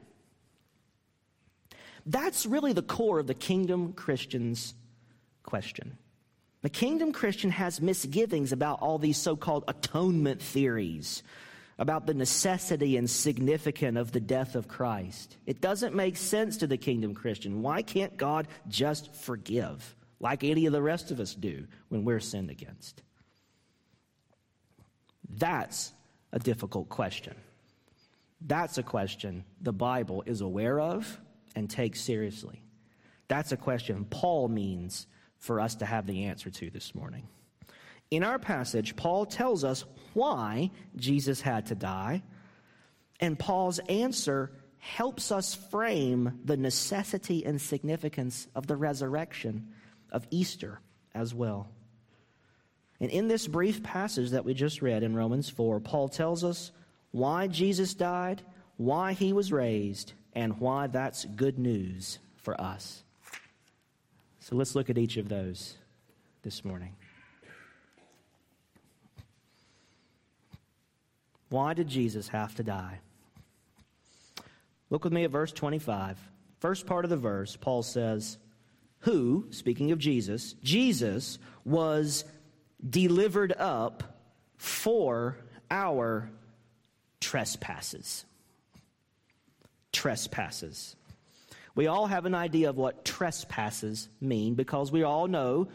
That's 2.08 2.48
really 2.48 2.74
the 2.74 2.82
core 2.82 3.20
of 3.20 3.28
the 3.28 3.36
kingdom 3.36 3.94
Christian's 3.94 4.74
question. 5.44 6.00
The 6.64 6.70
kingdom 6.70 7.12
Christian 7.12 7.52
has 7.52 7.82
misgivings 7.82 8.54
about 8.54 8.82
all 8.82 8.98
these 8.98 9.18
so 9.18 9.36
called 9.36 9.66
atonement 9.68 10.42
theories, 10.42 11.22
about 11.78 12.08
the 12.08 12.14
necessity 12.14 12.96
and 12.96 13.10
significance 13.10 13.98
of 13.98 14.14
the 14.14 14.22
death 14.22 14.56
of 14.56 14.70
Christ. 14.70 15.36
It 15.46 15.60
doesn't 15.60 15.94
make 15.94 16.16
sense 16.16 16.58
to 16.58 16.68
the 16.68 16.78
kingdom 16.78 17.16
Christian. 17.16 17.62
Why 17.62 17.82
can't 17.82 18.16
God 18.16 18.48
just 18.70 19.14
forgive 19.14 19.96
like 20.22 20.46
any 20.46 20.66
of 20.66 20.72
the 20.72 20.82
rest 20.82 21.12
of 21.12 21.20
us 21.20 21.36
do 21.36 21.68
when 21.90 22.06
we're 22.06 22.22
sinned 22.22 22.50
against? 22.50 23.04
That's 25.30 25.92
a 26.32 26.40
difficult 26.40 26.88
question. 26.88 27.36
That's 28.40 28.78
a 28.78 28.84
question 28.84 29.44
the 29.62 29.74
Bible 29.74 30.24
is 30.26 30.40
aware 30.40 30.80
of 30.80 31.20
and 31.56 31.70
takes 31.70 32.00
seriously. 32.00 32.64
That's 33.28 33.52
a 33.52 33.58
question 33.58 34.06
Paul 34.10 34.48
means 34.48 35.08
for 35.44 35.60
us 35.60 35.76
to 35.76 35.86
have 35.86 36.08
the 36.08 36.24
answer 36.24 36.50
to 36.50 36.70
this 36.70 36.96
morning. 36.96 37.28
In 38.10 38.24
our 38.24 38.40
passage, 38.40 38.96
Paul 38.96 39.26
tells 39.26 39.66
us 39.66 39.84
why 40.14 40.72
Jesus 40.96 41.42
had 41.42 41.66
to 41.66 41.76
die, 41.76 42.24
and 43.20 43.38
Paul's 43.38 43.80
answer 43.80 44.54
helps 44.78 45.34
us 45.34 45.54
frame 45.54 46.40
the 46.46 46.56
necessity 46.56 47.46
and 47.46 47.60
significance 47.60 48.48
of 48.56 48.68
the 48.68 48.78
resurrection 48.78 49.68
of 50.14 50.26
Easter 50.32 50.80
as 51.14 51.34
well. 51.34 51.68
And 53.02 53.12
in 53.12 53.28
this 53.28 53.46
brief 53.46 53.84
passage 53.84 54.30
that 54.30 54.46
we 54.46 54.54
just 54.54 54.82
read 54.82 55.04
in 55.04 55.14
Romans 55.14 55.50
4, 55.50 55.82
Paul 55.82 56.08
tells 56.08 56.46
us 56.46 56.72
why 57.12 57.48
Jesus 57.48 57.94
died, 57.94 58.42
why 58.78 59.12
he 59.12 59.34
was 59.34 59.52
raised, 59.52 60.14
and 60.32 60.58
why 60.62 60.88
that's 60.88 61.26
good 61.26 61.60
news 61.60 62.20
for 62.38 62.60
us. 62.62 63.04
So 64.44 64.58
let's 64.58 64.76
look 64.76 64.90
at 64.90 64.98
each 64.98 65.16
of 65.16 65.30
those 65.30 65.78
this 66.42 66.66
morning. 66.66 66.94
Why 71.48 71.74
did 71.74 71.88
Jesus 71.88 72.28
have 72.28 72.54
to 72.56 72.64
die? 72.64 73.00
Look 74.90 75.06
with 75.06 75.14
me 75.14 75.24
at 75.24 75.32
verse 75.32 75.54
25. 75.54 76.20
First 76.60 76.86
part 76.86 77.06
of 77.06 77.10
the 77.10 77.16
verse, 77.16 77.56
Paul 77.56 77.84
says, 77.84 78.38
Who, 79.00 79.46
speaking 79.52 79.94
of 79.94 80.00
Jesus, 80.00 80.56
Jesus 80.62 81.40
was 81.64 82.26
delivered 82.88 83.54
up 83.58 84.20
for 84.58 85.38
our 85.72 86.30
trespasses. 87.22 88.26
Trespasses. 89.94 90.98
We 91.76 91.88
all 91.88 92.06
have 92.06 92.26
an 92.26 92.36
idea 92.36 92.70
of 92.70 92.78
what 92.78 93.04
trespasses 93.04 94.08
mean 94.22 94.54
because 94.54 94.92
we 94.92 95.04
all 95.04 95.28
know 95.28 95.70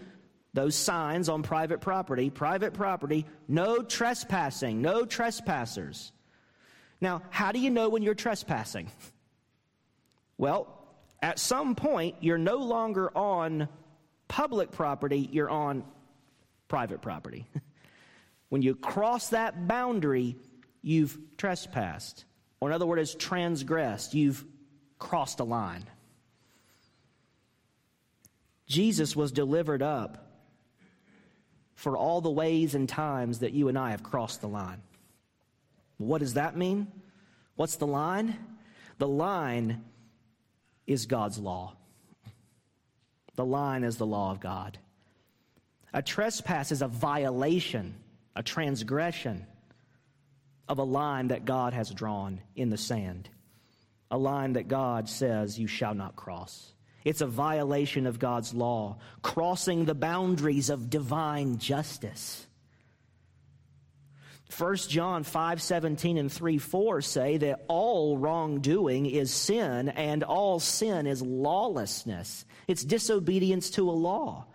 those 0.55 0.75
signs 0.75 1.29
on 1.29 1.43
private 1.43 1.81
property, 1.81 2.31
private 2.31 2.73
property, 2.73 3.27
no 3.49 3.83
trespassing, 3.83 4.81
no 4.81 5.05
trespassers. 5.05 6.13
Now, 7.01 7.23
how 7.31 7.53
do 7.53 7.59
you 7.59 7.71
know 7.71 7.89
when 7.89 8.03
you're 8.03 8.15
trespassing? 8.15 8.91
Well, 10.37 10.69
at 11.21 11.39
some 11.39 11.75
point, 11.75 12.17
you're 12.21 12.39
no 12.39 12.59
longer 12.59 13.17
on 13.17 13.69
public 14.29 14.71
property, 14.71 15.29
you're 15.33 15.51
on 15.51 15.85
private 16.69 17.03
property. 17.03 17.47
when 18.49 18.63
you 18.63 18.75
cross 18.75 19.31
that 19.31 19.67
boundary, 19.67 20.37
you've 20.83 21.19
trespassed. 21.37 22.25
Or, 22.61 22.69
in 22.69 22.75
other 22.75 22.87
words, 22.87 23.15
transgressed. 23.15 24.15
You've 24.15 24.45
crossed 24.99 25.41
a 25.41 25.45
line. 25.45 25.85
Jesus 28.67 29.17
was 29.17 29.33
delivered 29.33 29.83
up 29.83 30.27
for 31.75 31.97
all 31.97 32.21
the 32.21 32.31
ways 32.31 32.75
and 32.75 32.89
times 32.89 33.39
that 33.39 33.53
you 33.53 33.69
and 33.69 33.79
I 33.79 33.93
have 33.93 34.03
crossed 34.03 34.41
the 34.41 34.49
line. 34.49 34.83
What 35.97 36.19
does 36.19 36.35
that 36.35 36.57
mean? 36.57 36.89
What's 37.57 37.77
the 37.77 37.87
line? 37.87 38.37
The 38.99 39.09
line 39.09 39.85
is 40.87 41.07
God's 41.07 41.39
law. 41.39 41.75
The 43.37 43.45
line 43.45 43.85
is 43.85 43.97
the 43.97 44.07
law 44.07 44.33
of 44.33 44.41
God. 44.41 44.79
A 45.93 46.03
trespass 46.03 46.73
is 46.73 46.83
a 46.83 46.89
violation, 46.89 47.95
a 48.35 48.43
transgression 48.43 49.47
of 50.69 50.79
a 50.79 50.85
line 50.85 51.29
that 51.29 51.45
God 51.45 51.73
has 51.73 51.91
drawn 51.91 52.41
in 52.57 52.71
the 52.71 52.77
sand, 52.77 53.29
a 54.11 54.19
line 54.19 54.55
that 54.55 54.69
God 54.69 55.09
says 55.09 55.59
you 55.59 55.67
shall 55.67 55.95
not 55.95 56.17
cross. 56.17 56.73
It's 57.05 57.21
a 57.21 57.27
violation 57.27 58.07
of 58.07 58.19
God's 58.19 58.53
law, 58.53 58.99
crossing 59.23 59.85
the 59.85 59.95
boundaries 59.95 60.71
of 60.71 60.91
divine 60.91 61.59
justice. 61.59 62.47
1 64.57 64.77
John 64.77 65.25
5 65.25 65.61
17 65.61 66.17
and 66.17 66.33
3 66.33 66.59
4 66.59 67.03
say 67.03 67.37
that 67.37 67.65
all 67.69 68.17
wrongdoing 68.17 69.07
is 69.07 69.33
sin 69.33 69.91
and 69.91 70.25
all 70.25 70.59
sin 70.59 71.07
is 71.07 71.21
lawlessness. 71.21 72.47
It's 72.67 72.83
disobedience 72.83 73.71
to 73.71 73.91
a 73.91 73.93
law. 73.93 74.47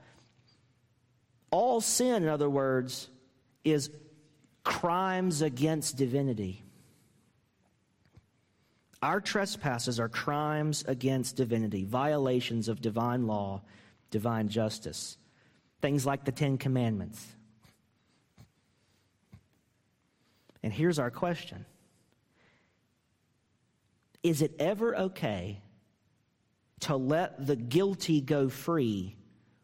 All 1.51 1.81
sin, 1.81 2.23
in 2.23 2.29
other 2.29 2.49
words, 2.49 3.09
is 3.63 3.91
crimes 4.63 5.43
against 5.43 5.97
divinity. 5.97 6.62
Our 9.03 9.19
trespasses 9.19 9.99
are 9.99 10.07
crimes 10.07 10.85
against 10.87 11.35
divinity, 11.35 11.83
violations 11.83 12.69
of 12.69 12.79
divine 12.79 13.27
law, 13.27 13.61
divine 14.11 14.47
justice. 14.47 15.17
Things 15.81 16.05
like 16.05 16.23
the 16.23 16.31
Ten 16.31 16.57
Commandments. 16.57 17.21
And 20.63 20.71
here's 20.71 20.99
our 20.99 21.11
question 21.11 21.65
Is 24.23 24.41
it 24.41 24.55
ever 24.57 24.95
okay 24.95 25.61
to 26.79 26.95
let 26.95 27.45
the 27.45 27.57
guilty 27.57 28.21
go 28.21 28.47
free 28.47 29.17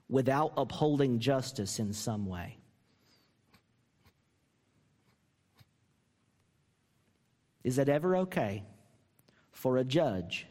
without 0.09 0.51
upholding 0.57 1.19
justice 1.19 1.79
in 1.79 1.93
some 1.93 2.25
way? 2.25 2.57
Is 7.63 7.77
it 7.77 7.87
ever 7.87 8.17
okay 8.17 8.65
for 9.59 9.77
a 9.77 9.83
judge 9.83 10.47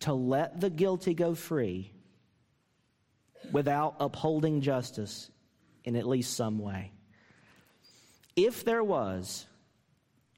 to 0.00 0.12
let 0.12 0.60
the 0.60 0.68
guilty 0.68 1.14
go 1.14 1.34
free 1.34 1.90
without 3.50 3.96
upholding 3.98 4.60
justice 4.60 5.30
in 5.84 5.96
at 5.96 6.06
least 6.06 6.34
some 6.34 6.58
way? 6.58 6.92
If 8.36 8.62
there 8.62 8.84
was 8.84 9.46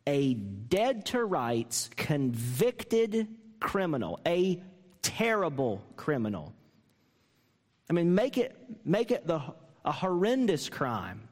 a 0.07 0.35
dead 0.35 1.07
to 1.07 1.25
rights, 1.25 1.91
convicted 1.97 3.27
criminal, 3.59 4.21
a 4.25 4.63
terrible 5.03 5.85
criminal, 5.97 6.55
I 7.91 7.95
mean, 7.95 8.15
make 8.15 8.39
it, 8.39 8.57
make 8.85 9.11
it 9.11 9.27
the, 9.27 9.43
a 9.85 9.93
horrendous 9.93 10.69
crime 10.69 11.29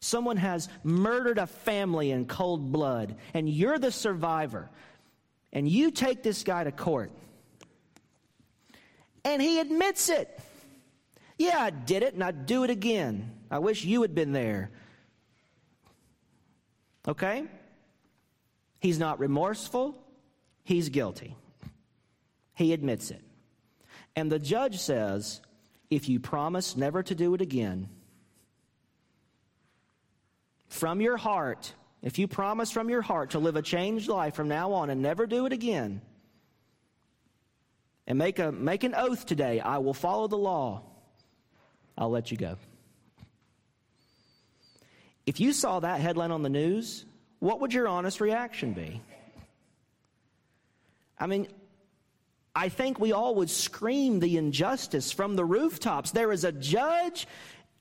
Someone 0.00 0.36
has 0.36 0.68
murdered 0.84 1.38
a 1.38 1.46
family 1.46 2.12
in 2.12 2.26
cold 2.26 2.70
blood, 2.70 3.16
and 3.34 3.48
you're 3.48 3.78
the 3.78 3.90
survivor. 3.90 4.70
And 5.52 5.68
you 5.68 5.90
take 5.90 6.22
this 6.22 6.42
guy 6.42 6.64
to 6.64 6.72
court. 6.72 7.10
And 9.24 9.40
he 9.42 9.58
admits 9.60 10.08
it. 10.08 10.38
Yeah, 11.38 11.58
I 11.60 11.70
did 11.70 12.02
it, 12.02 12.14
and 12.14 12.22
I'd 12.22 12.46
do 12.46 12.64
it 12.64 12.70
again. 12.70 13.32
I 13.50 13.58
wish 13.58 13.84
you 13.84 14.02
had 14.02 14.14
been 14.14 14.32
there. 14.32 14.70
Okay? 17.06 17.44
He's 18.80 18.98
not 18.98 19.18
remorseful, 19.18 19.96
he's 20.64 20.88
guilty. 20.88 21.36
He 22.54 22.72
admits 22.72 23.10
it. 23.10 23.22
And 24.16 24.30
the 24.30 24.38
judge 24.38 24.78
says, 24.78 25.40
if 25.90 26.08
you 26.08 26.20
promise 26.20 26.76
never 26.76 27.02
to 27.04 27.14
do 27.14 27.34
it 27.34 27.40
again, 27.40 27.88
from 30.68 31.00
your 31.00 31.16
heart, 31.16 31.72
if 32.02 32.18
you 32.18 32.28
promise 32.28 32.70
from 32.70 32.88
your 32.88 33.02
heart 33.02 33.30
to 33.30 33.38
live 33.38 33.56
a 33.56 33.62
changed 33.62 34.08
life 34.08 34.34
from 34.34 34.48
now 34.48 34.72
on 34.72 34.90
and 34.90 35.02
never 35.02 35.26
do 35.26 35.46
it 35.46 35.52
again, 35.52 36.00
and 38.06 38.18
make, 38.18 38.38
a, 38.38 38.50
make 38.50 38.84
an 38.84 38.94
oath 38.94 39.26
today, 39.26 39.60
I 39.60 39.78
will 39.78 39.94
follow 39.94 40.28
the 40.28 40.38
law, 40.38 40.82
I'll 41.96 42.10
let 42.10 42.30
you 42.30 42.36
go. 42.36 42.56
If 45.26 45.40
you 45.40 45.52
saw 45.52 45.80
that 45.80 46.00
headline 46.00 46.30
on 46.30 46.42
the 46.42 46.48
news, 46.48 47.04
what 47.38 47.60
would 47.60 47.74
your 47.74 47.86
honest 47.86 48.20
reaction 48.20 48.72
be? 48.72 49.02
I 51.18 51.26
mean, 51.26 51.48
I 52.54 52.70
think 52.70 52.98
we 52.98 53.12
all 53.12 53.34
would 53.34 53.50
scream 53.50 54.20
the 54.20 54.36
injustice 54.36 55.12
from 55.12 55.36
the 55.36 55.44
rooftops. 55.44 56.12
There 56.12 56.32
is 56.32 56.44
a 56.44 56.52
judge 56.52 57.26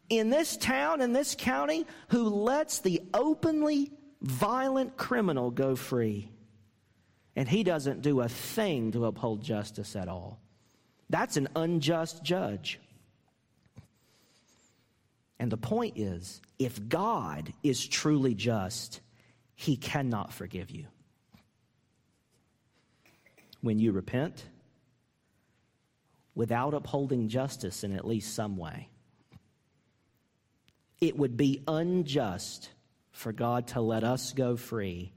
in 0.09 0.29
this 0.29 0.57
town, 0.57 1.01
in 1.01 1.13
this 1.13 1.35
county, 1.37 1.85
who 2.09 2.29
lets 2.29 2.79
the 2.79 3.01
openly 3.13 3.91
violent 4.21 4.97
criminal 4.97 5.51
go 5.51 5.75
free. 5.75 6.29
And 7.35 7.47
he 7.47 7.63
doesn't 7.63 8.01
do 8.01 8.21
a 8.21 8.29
thing 8.29 8.91
to 8.93 9.05
uphold 9.05 9.43
justice 9.43 9.95
at 9.95 10.07
all. 10.07 10.39
That's 11.09 11.37
an 11.37 11.47
unjust 11.55 12.23
judge. 12.23 12.79
And 15.39 15.51
the 15.51 15.57
point 15.57 15.97
is 15.97 16.41
if 16.57 16.89
God 16.89 17.53
is 17.61 17.85
truly 17.87 18.33
just, 18.33 19.01
he 19.55 19.77
cannot 19.77 20.33
forgive 20.33 20.71
you. 20.71 20.87
When 23.61 23.79
you 23.79 23.91
repent, 23.91 24.43
without 26.33 26.73
upholding 26.73 27.27
justice 27.27 27.83
in 27.83 27.93
at 27.93 28.05
least 28.05 28.33
some 28.33 28.57
way, 28.57 28.89
it 31.01 31.15
would 31.17 31.37
be 31.37 31.63
unjust 31.67 32.69
for 33.17 33.33
God 33.33 33.67
to 33.67 33.81
let 33.81 34.03
us 34.03 34.31
go 34.31 34.55
free. 34.55 35.11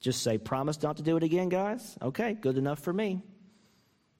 Just 0.00 0.22
say, 0.22 0.38
promise 0.38 0.82
not 0.82 0.96
to 0.96 1.02
do 1.02 1.16
it 1.16 1.22
again, 1.22 1.50
guys? 1.50 1.96
Okay, 2.00 2.34
good 2.34 2.56
enough 2.56 2.78
for 2.78 2.92
me. 2.92 3.22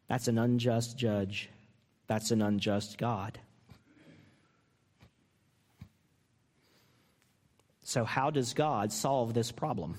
That's 0.09 0.29
an 0.29 0.39
unjust 0.39 0.99
judge. 0.99 1.49
That's 2.07 2.31
an 2.31 2.43
unjust 2.43 2.99
God. 2.99 3.39
So, 7.83 8.05
how 8.05 8.31
does 8.31 8.53
God 8.53 8.93
solve 8.93 9.33
this 9.33 9.51
problem? 9.51 9.97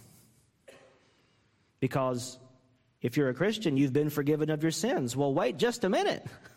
Because 1.79 2.37
if 3.01 3.17
you're 3.17 3.29
a 3.29 3.33
Christian, 3.33 3.77
you've 3.77 3.93
been 3.93 4.09
forgiven 4.09 4.49
of 4.49 4.61
your 4.61 4.71
sins. 4.71 5.15
Well, 5.15 5.33
wait 5.33 5.57
just 5.57 5.83
a 5.83 5.89
minute. 5.89 6.25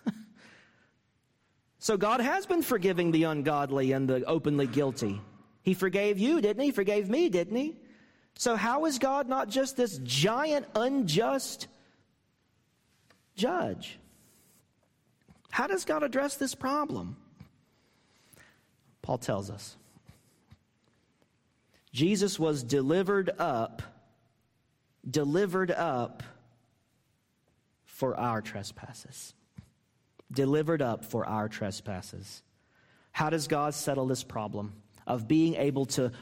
so, 1.80 1.97
God 1.97 2.20
has 2.20 2.44
been 2.44 2.62
forgiving 2.62 3.12
the 3.12 3.25
ungodly 3.25 3.92
and 3.92 4.08
the 4.08 4.25
openly 4.25 4.66
guilty. 4.66 5.20
He 5.62 5.75
forgave 5.75 6.18
you, 6.18 6.40
didn't 6.40 6.62
he? 6.62 6.70
Forgave 6.73 7.08
me, 7.08 7.28
didn't 7.28 7.56
he? 7.56 7.76
So, 8.37 8.56
how 8.56 8.85
is 8.87 8.99
God 8.99 9.28
not 9.28 9.49
just 9.49 9.76
this 9.76 9.99
giant, 9.99 10.66
unjust 10.75 11.68
judge? 13.37 13.99
How 15.50 15.68
does 15.68 15.85
God 15.85 16.02
address 16.02 16.37
this 16.37 16.54
problem? 16.54 17.16
Paul 19.02 19.18
tells 19.18 19.50
us. 19.50 19.76
Jesus 21.92 22.38
was 22.38 22.62
delivered 22.62 23.30
up, 23.38 23.82
delivered 25.08 25.70
up 25.70 26.23
for 27.87 28.16
our 28.16 28.42
trespasses. 28.42 29.32
Delivered 30.30 30.82
up 30.82 31.04
for 31.04 31.26
our 31.26 31.49
trespasses. 31.49 32.42
How 33.12 33.30
does 33.30 33.49
God 33.49 33.75
settle 33.75 34.06
this 34.06 34.23
problem 34.23 34.75
of 35.06 35.26
being 35.26 35.54
able 35.54 35.87
to 35.87 36.12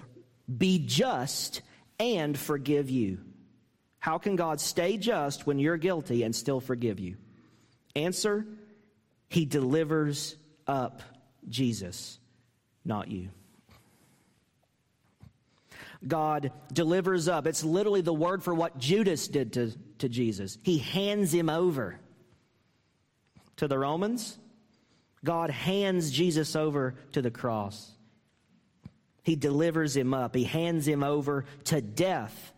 be 0.56 0.78
just 0.78 1.62
and 1.98 2.38
forgive 2.38 2.88
you? 2.88 3.18
How 3.98 4.18
can 4.18 4.36
God 4.36 4.60
stay 4.60 4.96
just 4.96 5.46
when 5.46 5.58
you're 5.58 5.76
guilty 5.76 6.22
and 6.22 6.34
still 6.34 6.60
forgive 6.60 7.00
you? 7.00 7.16
Answer 7.94 8.46
He 9.28 9.44
delivers 9.44 10.36
up 10.66 11.02
Jesus, 11.48 12.18
not 12.84 13.08
you. 13.08 13.30
God 16.06 16.52
delivers 16.72 17.28
up. 17.28 17.46
It's 17.46 17.64
literally 17.64 18.00
the 18.00 18.14
word 18.14 18.42
for 18.42 18.54
what 18.54 18.78
Judas 18.78 19.28
did 19.28 19.54
to, 19.54 19.72
to 19.98 20.08
Jesus. 20.08 20.58
He 20.62 20.78
hands 20.78 21.32
him 21.32 21.48
over 21.48 21.98
to 23.56 23.68
the 23.68 23.78
Romans. 23.78 24.38
God 25.24 25.50
hands 25.50 26.10
Jesus 26.10 26.54
over 26.54 26.94
to 27.12 27.22
the 27.22 27.30
cross. 27.30 27.90
He 29.22 29.34
delivers 29.34 29.96
him 29.96 30.14
up. 30.14 30.36
He 30.36 30.44
hands 30.44 30.86
him 30.86 31.02
over 31.02 31.46
to 31.64 31.80
death. 31.80 32.52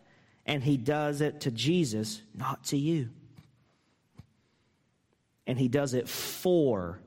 And 0.45 0.63
he 0.63 0.77
does 0.77 1.21
it 1.21 1.41
to 1.41 1.51
Jesus, 1.51 2.21
not 2.35 2.65
to 2.65 2.77
you. 2.77 3.09
And 5.47 5.57
he 5.57 5.67
does 5.67 5.95
it 5.95 6.07
for 6.07 6.99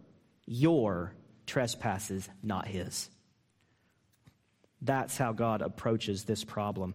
your 0.46 1.14
trespasses, 1.46 2.28
not 2.42 2.66
his. 2.66 3.08
That's 4.80 5.16
how 5.16 5.32
God 5.32 5.62
approaches 5.62 6.24
this 6.24 6.42
problem. 6.42 6.94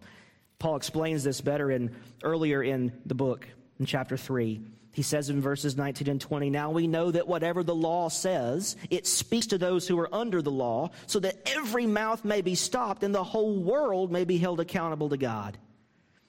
Paul 0.60 0.76
explains 0.76 1.24
this 1.24 1.39
better 1.39 1.72
in 1.72 1.95
earlier 2.22 2.62
in 2.62 2.91
the 3.06 3.15
book 3.15 3.48
in 3.80 3.86
chapter 3.86 4.17
3. 4.17 4.62
He 4.98 5.04
says 5.04 5.30
in 5.30 5.42
verses 5.42 5.78
19 5.78 6.10
and 6.10 6.20
20, 6.20 6.50
Now 6.50 6.72
we 6.72 6.88
know 6.88 7.12
that 7.12 7.28
whatever 7.28 7.62
the 7.62 7.76
law 7.76 8.10
says, 8.10 8.76
it 8.90 9.06
speaks 9.06 9.46
to 9.46 9.60
those 9.60 9.88
who 9.88 10.00
are 10.00 10.10
under 10.12 10.42
the 10.42 10.50
law, 10.50 10.90
so 11.06 11.20
that 11.20 11.38
every 11.46 11.86
mouth 11.86 12.26
may 12.26 12.42
be 12.42 12.56
stopped 12.56 13.04
and 13.04 13.14
the 13.14 13.24
whole 13.24 13.60
world 13.60 14.12
may 14.12 14.24
be 14.24 14.40
held 14.40 14.60
accountable 14.60 15.10
to 15.10 15.18
God. 15.18 15.60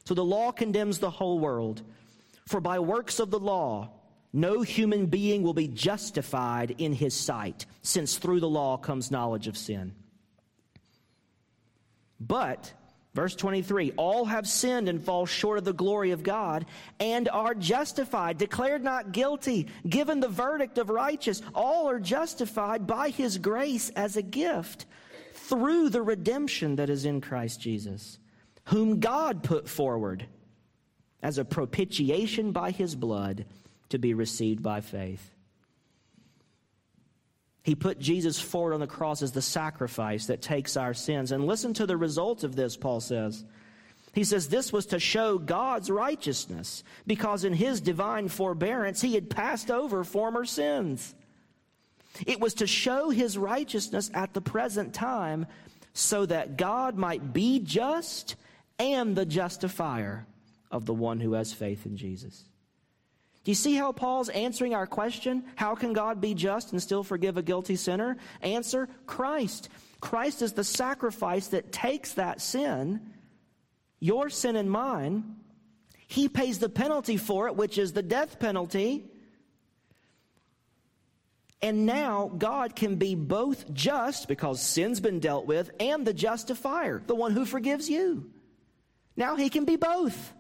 So 0.04 0.12
the 0.12 0.22
law 0.22 0.52
condemns 0.52 0.98
the 0.98 1.08
whole 1.08 1.38
world. 1.38 1.80
For 2.46 2.60
by 2.60 2.78
works 2.78 3.20
of 3.20 3.30
the 3.30 3.38
law, 3.38 3.88
no 4.34 4.60
human 4.60 5.06
being 5.06 5.42
will 5.42 5.54
be 5.54 5.68
justified 5.68 6.74
in 6.76 6.92
his 6.92 7.14
sight, 7.14 7.64
since 7.80 8.18
through 8.18 8.40
the 8.40 8.50
law 8.50 8.76
comes 8.76 9.10
knowledge 9.10 9.48
of 9.48 9.56
sin. 9.56 9.94
But, 12.20 12.74
verse 13.18 13.34
23, 13.34 13.90
all 13.96 14.26
have 14.26 14.46
sinned 14.46 14.88
and 14.88 15.02
fall 15.02 15.26
short 15.26 15.58
of 15.58 15.64
the 15.64 15.72
glory 15.72 16.12
of 16.12 16.22
God 16.22 16.64
and 17.00 17.28
are 17.30 17.52
justified, 17.52 18.38
declared 18.38 18.84
not 18.84 19.10
guilty, 19.10 19.66
given 19.88 20.20
the 20.20 20.28
verdict 20.28 20.78
of 20.78 20.88
righteous. 20.88 21.42
All 21.52 21.88
are 21.88 21.98
justified 21.98 22.86
by 22.86 23.08
his 23.08 23.36
grace 23.36 23.90
as 23.96 24.16
a 24.16 24.22
gift 24.22 24.86
through 25.32 25.88
the 25.88 26.00
redemption 26.00 26.76
that 26.76 26.88
is 26.88 27.04
in 27.04 27.20
Christ 27.20 27.60
Jesus, 27.60 28.20
whom 28.66 29.00
God 29.00 29.42
put 29.42 29.68
forward 29.68 30.26
as 31.20 31.38
a 31.38 31.44
propitiation 31.44 32.52
by 32.52 32.70
his 32.70 32.94
blood 32.94 33.46
to 33.88 33.98
be 33.98 34.14
received 34.14 34.62
by 34.62 34.80
faith. 34.80 35.34
He 37.68 37.74
put 37.74 37.98
Jesus 37.98 38.40
forward 38.40 38.72
on 38.72 38.80
the 38.80 38.86
cross 38.86 39.20
as 39.20 39.32
the 39.32 39.42
sacrifice 39.42 40.24
that 40.28 40.40
takes 40.40 40.74
our 40.74 40.94
sins. 40.94 41.32
And 41.32 41.46
listen 41.46 41.74
to 41.74 41.84
the 41.84 41.98
result 41.98 42.42
of 42.42 42.56
this, 42.56 42.78
Paul 42.78 42.98
says. 42.98 43.44
He 44.14 44.24
says 44.24 44.48
this 44.48 44.72
was 44.72 44.86
to 44.86 44.98
show 44.98 45.36
God's 45.36 45.90
righteousness 45.90 46.82
because 47.06 47.44
in 47.44 47.52
his 47.52 47.82
divine 47.82 48.28
forbearance 48.28 49.02
he 49.02 49.12
had 49.12 49.28
passed 49.28 49.70
over 49.70 50.02
former 50.02 50.46
sins. 50.46 51.14
It 52.26 52.40
was 52.40 52.54
to 52.54 52.66
show 52.66 53.10
his 53.10 53.36
righteousness 53.36 54.10
at 54.14 54.32
the 54.32 54.40
present 54.40 54.94
time 54.94 55.46
so 55.92 56.24
that 56.24 56.56
God 56.56 56.96
might 56.96 57.34
be 57.34 57.58
just 57.58 58.36
and 58.78 59.14
the 59.14 59.26
justifier 59.26 60.26
of 60.70 60.86
the 60.86 60.94
one 60.94 61.20
who 61.20 61.34
has 61.34 61.52
faith 61.52 61.84
in 61.84 61.98
Jesus. 61.98 62.44
Do 63.48 63.52
you 63.52 63.56
see 63.56 63.76
how 63.76 63.92
Paul's 63.92 64.28
answering 64.28 64.74
our 64.74 64.86
question? 64.86 65.42
How 65.56 65.74
can 65.74 65.94
God 65.94 66.20
be 66.20 66.34
just 66.34 66.72
and 66.72 66.82
still 66.82 67.02
forgive 67.02 67.38
a 67.38 67.42
guilty 67.42 67.76
sinner? 67.76 68.18
Answer 68.42 68.90
Christ. 69.06 69.70
Christ 70.02 70.42
is 70.42 70.52
the 70.52 70.62
sacrifice 70.62 71.46
that 71.46 71.72
takes 71.72 72.12
that 72.12 72.42
sin, 72.42 73.00
your 74.00 74.28
sin 74.28 74.54
and 74.54 74.70
mine. 74.70 75.36
He 76.08 76.28
pays 76.28 76.58
the 76.58 76.68
penalty 76.68 77.16
for 77.16 77.46
it, 77.46 77.56
which 77.56 77.78
is 77.78 77.94
the 77.94 78.02
death 78.02 78.38
penalty. 78.38 79.06
And 81.62 81.86
now 81.86 82.30
God 82.36 82.76
can 82.76 82.96
be 82.96 83.14
both 83.14 83.72
just 83.72 84.28
because 84.28 84.60
sin's 84.60 85.00
been 85.00 85.20
dealt 85.20 85.46
with 85.46 85.70
and 85.80 86.06
the 86.06 86.12
justifier, 86.12 87.02
the 87.06 87.14
one 87.14 87.32
who 87.32 87.46
forgives 87.46 87.88
you. 87.88 88.30
Now 89.16 89.36
he 89.36 89.48
can 89.48 89.64
be 89.64 89.76
both. 89.76 90.34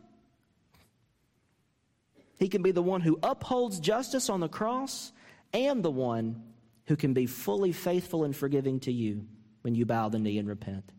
He 2.38 2.48
can 2.48 2.62
be 2.62 2.70
the 2.70 2.82
one 2.82 3.00
who 3.00 3.18
upholds 3.22 3.80
justice 3.80 4.30
on 4.30 4.40
the 4.40 4.48
cross 4.48 5.12
and 5.52 5.82
the 5.82 5.90
one 5.90 6.42
who 6.86 6.96
can 6.96 7.12
be 7.12 7.26
fully 7.26 7.72
faithful 7.72 8.24
and 8.24 8.34
forgiving 8.34 8.80
to 8.80 8.92
you 8.92 9.26
when 9.62 9.74
you 9.74 9.84
bow 9.84 10.08
the 10.08 10.18
knee 10.18 10.38
and 10.38 10.48
repent. 10.48 10.92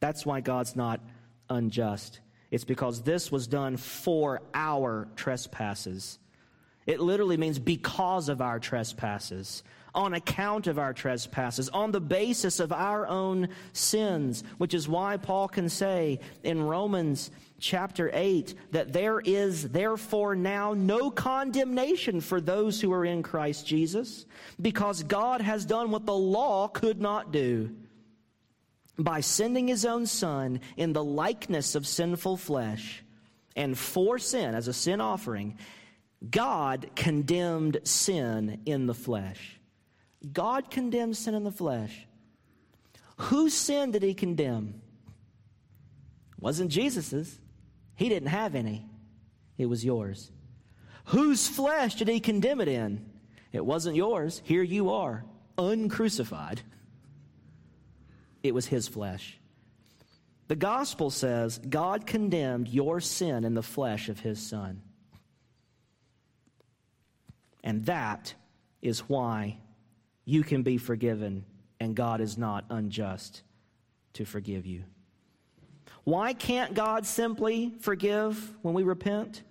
That's 0.00 0.24
why 0.24 0.40
God's 0.40 0.76
not 0.76 1.00
unjust. 1.50 2.20
It's 2.50 2.64
because 2.64 3.02
this 3.02 3.32
was 3.32 3.46
done 3.46 3.76
for 3.76 4.42
our 4.54 5.08
trespasses. 5.16 6.18
It 6.86 7.00
literally 7.00 7.36
means 7.36 7.58
because 7.58 8.28
of 8.28 8.40
our 8.40 8.58
trespasses 8.60 9.62
on 9.96 10.12
account 10.12 10.66
of 10.66 10.78
our 10.78 10.92
trespasses, 10.92 11.70
on 11.70 11.90
the 11.90 12.00
basis 12.00 12.60
of 12.60 12.70
our 12.70 13.06
own 13.06 13.48
sins, 13.72 14.44
which 14.58 14.74
is 14.74 14.86
why 14.86 15.16
Paul 15.16 15.48
can 15.48 15.70
say 15.70 16.20
in 16.44 16.62
Romans 16.62 17.30
chapter 17.58 18.10
8 18.12 18.54
that 18.72 18.92
there 18.92 19.20
is 19.20 19.70
therefore 19.70 20.36
now 20.36 20.74
no 20.74 21.10
condemnation 21.10 22.20
for 22.20 22.42
those 22.42 22.78
who 22.78 22.92
are 22.92 23.06
in 23.06 23.22
Christ 23.22 23.66
Jesus, 23.66 24.26
because 24.60 25.02
God 25.02 25.40
has 25.40 25.64
done 25.64 25.90
what 25.90 26.04
the 26.04 26.14
law 26.14 26.68
could 26.68 27.00
not 27.00 27.32
do 27.32 27.74
by 28.98 29.20
sending 29.20 29.66
his 29.66 29.86
own 29.86 30.04
Son 30.04 30.60
in 30.76 30.92
the 30.92 31.04
likeness 31.04 31.74
of 31.74 31.86
sinful 31.86 32.36
flesh 32.36 33.02
and 33.54 33.76
for 33.76 34.18
sin 34.18 34.54
as 34.54 34.68
a 34.68 34.74
sin 34.74 35.00
offering. 35.00 35.56
God 36.30 36.90
condemned 36.94 37.80
sin 37.84 38.60
in 38.66 38.86
the 38.86 38.94
flesh. 38.94 39.58
God 40.32 40.70
condemned 40.70 41.16
sin 41.16 41.34
in 41.34 41.44
the 41.44 41.50
flesh. 41.50 42.06
Whose 43.18 43.54
sin 43.54 43.90
did 43.90 44.02
he 44.02 44.14
condemn? 44.14 44.80
It 46.36 46.42
wasn't 46.42 46.70
Jesus's. 46.70 47.38
He 47.94 48.08
didn't 48.08 48.28
have 48.28 48.54
any. 48.54 48.86
It 49.58 49.66
was 49.66 49.84
yours. 49.84 50.30
Whose 51.06 51.48
flesh 51.48 51.94
did 51.94 52.08
he 52.08 52.20
condemn 52.20 52.60
it 52.60 52.68
in? 52.68 53.04
It 53.52 53.64
wasn't 53.64 53.96
yours. 53.96 54.42
Here 54.44 54.62
you 54.62 54.90
are, 54.90 55.24
uncrucified. 55.56 56.60
It 58.42 58.54
was 58.54 58.66
his 58.66 58.86
flesh. 58.88 59.38
The 60.48 60.56
gospel 60.56 61.10
says 61.10 61.58
God 61.58 62.06
condemned 62.06 62.68
your 62.68 63.00
sin 63.00 63.44
in 63.44 63.54
the 63.54 63.62
flesh 63.62 64.08
of 64.08 64.20
his 64.20 64.40
son. 64.40 64.82
And 67.66 67.84
that 67.86 68.32
is 68.80 69.00
why 69.00 69.58
you 70.24 70.44
can 70.44 70.62
be 70.62 70.78
forgiven 70.78 71.44
and 71.80 71.96
God 71.96 72.20
is 72.20 72.38
not 72.38 72.64
unjust 72.70 73.42
to 74.14 74.24
forgive 74.24 74.66
you. 74.66 74.84
Why 76.04 76.32
can't 76.32 76.74
God 76.74 77.04
simply 77.04 77.74
forgive 77.80 78.54
when 78.62 78.72
we 78.72 78.84
repent? 78.84 79.42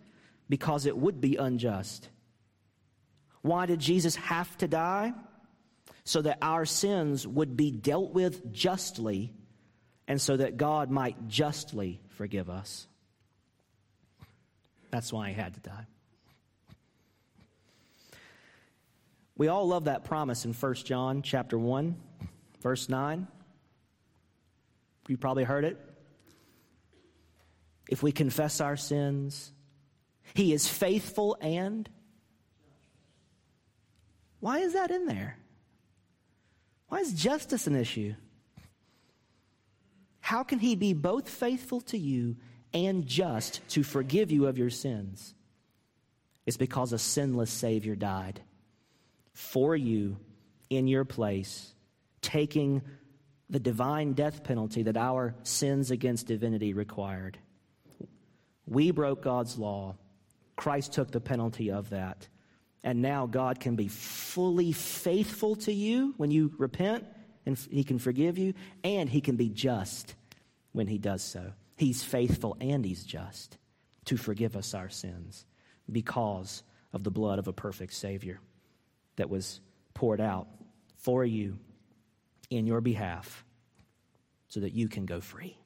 Because 0.48 0.86
it 0.86 0.98
would 0.98 1.20
be 1.20 1.36
unjust. 1.36 2.08
Why 3.42 3.66
did 3.66 3.80
Jesus 3.80 4.16
have 4.16 4.58
to 4.60 4.68
die? 4.70 5.14
So 6.06 6.22
that 6.22 6.38
our 6.42 6.66
sins 6.66 7.28
would 7.28 7.58
be 7.58 7.70
dealt 7.70 8.14
with 8.14 8.54
justly 8.54 9.34
and 10.08 10.22
so 10.22 10.38
that 10.38 10.56
God 10.56 10.90
might 10.90 11.28
justly 11.28 12.00
forgive 12.12 12.50
us. 12.50 12.88
That's 14.90 15.12
why 15.12 15.28
he 15.30 15.34
had 15.34 15.56
to 15.56 15.60
die. 15.60 15.86
We 19.38 19.50
all 19.50 19.68
love 19.68 19.86
that 19.86 20.06
promise 20.06 20.46
in 20.46 20.54
1 20.54 20.74
John 20.76 21.22
chapter 21.22 21.58
1, 21.58 21.96
verse 22.62 22.88
9. 22.88 23.28
You 25.08 25.18
probably 25.18 25.44
heard 25.44 25.66
it. 25.66 25.78
If 27.90 28.02
we 28.02 28.12
confess 28.12 28.62
our 28.62 28.78
sins, 28.78 29.52
he 30.34 30.54
is 30.54 30.68
faithful 30.68 31.38
and 31.42 31.88
why 34.40 34.60
is 34.60 34.74
that 34.74 34.90
in 34.92 35.06
there? 35.06 35.38
Why 36.88 37.00
is 37.00 37.14
justice 37.14 37.68
an 37.68 37.76
issue? 37.76 38.14
How 40.20 40.44
can 40.44 40.60
he 40.60 40.76
be 40.76 40.94
both 40.94 41.30
faithful 41.30 41.82
to 41.82 41.98
you 41.98 42.38
and 42.74 43.06
just 43.06 43.62
to 43.70 43.84
forgive 43.84 44.32
you 44.32 44.48
of 44.48 44.58
your 44.58 44.70
sins? 44.70 45.36
It's 46.46 46.58
because 46.58 46.94
a 46.94 47.00
sinless 47.00 47.52
Savior 47.52 47.96
died 47.96 48.42
for 49.36 49.76
you 49.76 50.18
in 50.70 50.88
your 50.88 51.04
place, 51.04 51.74
taking 52.22 52.82
the 53.50 53.60
divine 53.60 54.14
death 54.14 54.44
penalty 54.44 54.84
that 54.84 54.98
our 54.98 55.36
sins 55.44 55.92
against 55.92 56.28
divinity 56.28 56.74
required. 56.74 57.38
We 58.66 58.92
broke 58.92 59.22
God's 59.22 59.60
law. 59.60 59.98
Christ 60.56 60.94
took 60.94 61.12
the 61.12 61.20
penalty 61.20 61.70
of 61.70 61.90
that. 61.90 62.28
And 62.82 63.02
now 63.02 63.28
God 63.28 63.60
can 63.60 63.76
be 63.76 63.90
fully 63.90 64.72
faithful 64.72 65.58
to 65.58 65.74
you 65.74 66.14
when 66.16 66.32
you 66.32 66.54
repent, 66.58 67.06
and 67.46 67.58
He 67.58 67.84
can 67.84 68.00
forgive 68.00 68.38
you, 68.38 68.54
and 68.84 69.10
He 69.10 69.20
can 69.20 69.36
be 69.36 69.50
just 69.50 70.16
when 70.72 70.88
He 70.88 70.98
does 70.98 71.22
so. 71.22 71.52
He's 71.76 72.04
faithful 72.04 72.56
and 72.62 72.86
He's 72.86 73.04
just 73.04 73.58
to 74.06 74.16
forgive 74.16 74.56
us 74.56 74.74
our 74.74 74.90
sins 74.90 75.46
because 75.92 76.64
of 76.94 77.04
the 77.04 77.12
blood 77.12 77.38
of 77.38 77.50
a 77.50 77.54
perfect 77.54 77.94
Savior 77.94 78.40
that 79.16 79.30
was 79.30 79.60
poured 79.94 80.22
out 80.22 80.48
for 80.98 81.24
you 81.24 81.58
in 82.50 82.66
your 82.66 82.82
behalf 82.82 83.46
so 84.48 84.60
that 84.60 84.74
you 84.74 84.88
can 84.88 85.06
go 85.06 85.20
free 85.20 85.58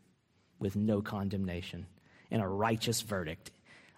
with 0.60 0.76
no 0.76 1.02
condemnation 1.02 1.86
and 2.32 2.42
a 2.42 2.48
righteous 2.48 3.02
verdict 3.02 3.52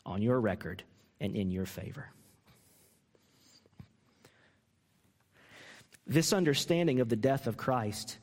on 0.06 0.22
your 0.22 0.40
record 0.40 0.84
and 1.20 1.36
in 1.36 1.52
your 1.52 1.66
favor. 1.66 2.10
This 6.08 6.34
understanding 6.34 7.00
of 7.00 7.10
the 7.10 7.16
death 7.16 7.48
of 7.48 7.58
Christ 7.58 8.18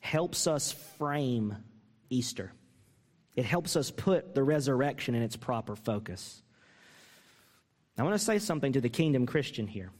helps 0.00 0.46
us 0.46 0.72
frame 0.98 1.56
Easter. 2.08 2.52
It 3.36 3.44
helps 3.44 3.76
us 3.76 3.90
put 3.90 4.34
the 4.34 4.42
resurrection 4.42 5.14
in 5.14 5.22
its 5.22 5.36
proper 5.36 5.74
focus. 5.74 6.42
I 7.98 8.02
want 8.02 8.14
to 8.14 8.24
say 8.24 8.38
something 8.38 8.72
to 8.72 8.80
the 8.80 8.88
kingdom 8.88 9.26
Christian 9.26 9.66
here 9.66 9.90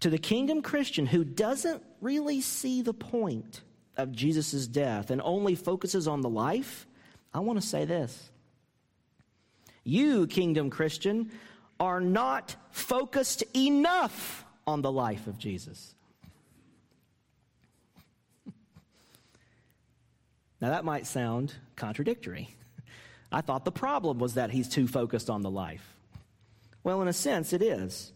to 0.00 0.10
the 0.10 0.18
kingdom 0.18 0.62
Christian 0.62 1.06
who 1.06 1.24
doesn't 1.24 1.82
really 2.00 2.40
see 2.40 2.82
the 2.82 2.94
point 2.94 3.60
of 3.96 4.12
Jesus' 4.12 4.66
death 4.66 5.10
and 5.10 5.20
only 5.22 5.54
focuses 5.54 6.08
on 6.08 6.22
the 6.22 6.28
life, 6.28 6.86
I 7.32 7.40
want 7.40 7.60
to 7.60 7.66
say 7.66 7.84
this. 7.84 8.30
You, 9.84 10.26
kingdom 10.26 10.70
Christian, 10.70 11.30
are 11.78 12.00
not 12.00 12.56
focused 12.70 13.42
enough 13.54 14.44
on 14.66 14.82
the 14.82 14.92
life 14.92 15.26
of 15.26 15.38
Jesus. 15.38 15.94
Now, 20.60 20.70
that 20.70 20.84
might 20.84 21.06
sound 21.06 21.54
contradictory. 21.76 22.54
I 23.32 23.40
thought 23.40 23.64
the 23.64 23.72
problem 23.72 24.18
was 24.18 24.34
that 24.34 24.50
he's 24.50 24.68
too 24.68 24.86
focused 24.86 25.30
on 25.30 25.40
the 25.40 25.50
life. 25.50 25.96
Well, 26.82 27.00
in 27.00 27.08
a 27.08 27.12
sense, 27.12 27.52
it 27.52 27.62
is. 27.62 28.12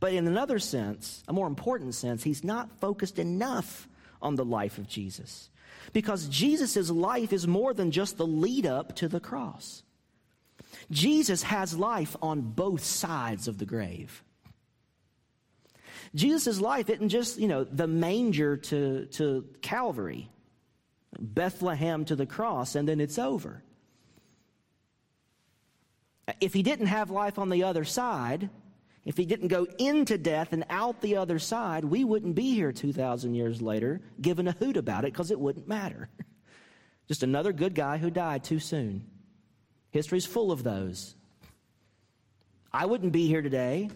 But 0.00 0.12
in 0.12 0.26
another 0.26 0.58
sense, 0.58 1.24
a 1.26 1.32
more 1.32 1.46
important 1.46 1.94
sense, 1.94 2.22
he's 2.22 2.44
not 2.44 2.80
focused 2.80 3.18
enough 3.18 3.88
on 4.22 4.36
the 4.36 4.44
life 4.44 4.78
of 4.78 4.88
Jesus. 4.88 5.50
Because 5.92 6.28
Jesus' 6.28 6.90
life 6.90 7.32
is 7.32 7.46
more 7.46 7.74
than 7.74 7.90
just 7.90 8.16
the 8.16 8.26
lead 8.26 8.66
up 8.66 8.94
to 8.96 9.08
the 9.08 9.20
cross. 9.20 9.82
Jesus 10.90 11.42
has 11.42 11.76
life 11.76 12.14
on 12.22 12.40
both 12.40 12.84
sides 12.84 13.48
of 13.48 13.58
the 13.58 13.66
grave. 13.66 14.22
Jesus' 16.14 16.60
life 16.60 16.88
isn't 16.88 17.08
just, 17.08 17.38
you 17.38 17.48
know, 17.48 17.64
the 17.64 17.86
manger 17.86 18.56
to, 18.56 19.06
to 19.06 19.46
Calvary, 19.62 20.28
Bethlehem 21.18 22.04
to 22.06 22.16
the 22.16 22.26
cross, 22.26 22.74
and 22.74 22.88
then 22.88 23.00
it's 23.00 23.18
over. 23.18 23.62
If 26.40 26.54
he 26.54 26.62
didn't 26.62 26.86
have 26.86 27.10
life 27.10 27.38
on 27.38 27.48
the 27.48 27.64
other 27.64 27.84
side, 27.84 28.50
if 29.08 29.16
he 29.16 29.24
didn't 29.24 29.48
go 29.48 29.66
into 29.78 30.18
death 30.18 30.52
and 30.52 30.66
out 30.68 31.00
the 31.00 31.16
other 31.16 31.38
side, 31.38 31.82
we 31.82 32.04
wouldn't 32.04 32.34
be 32.34 32.54
here 32.54 32.72
2,000 32.72 33.34
years 33.34 33.62
later 33.62 34.02
giving 34.20 34.46
a 34.46 34.52
hoot 34.52 34.76
about 34.76 35.06
it 35.06 35.14
because 35.14 35.30
it 35.30 35.40
wouldn't 35.40 35.66
matter. 35.66 36.10
Just 37.08 37.22
another 37.22 37.54
good 37.54 37.74
guy 37.74 37.96
who 37.96 38.10
died 38.10 38.44
too 38.44 38.58
soon. 38.58 39.06
History's 39.92 40.26
full 40.26 40.52
of 40.52 40.62
those. 40.62 41.14
I 42.70 42.84
wouldn't 42.84 43.12
be 43.12 43.26
here 43.26 43.40
today. 43.40 43.88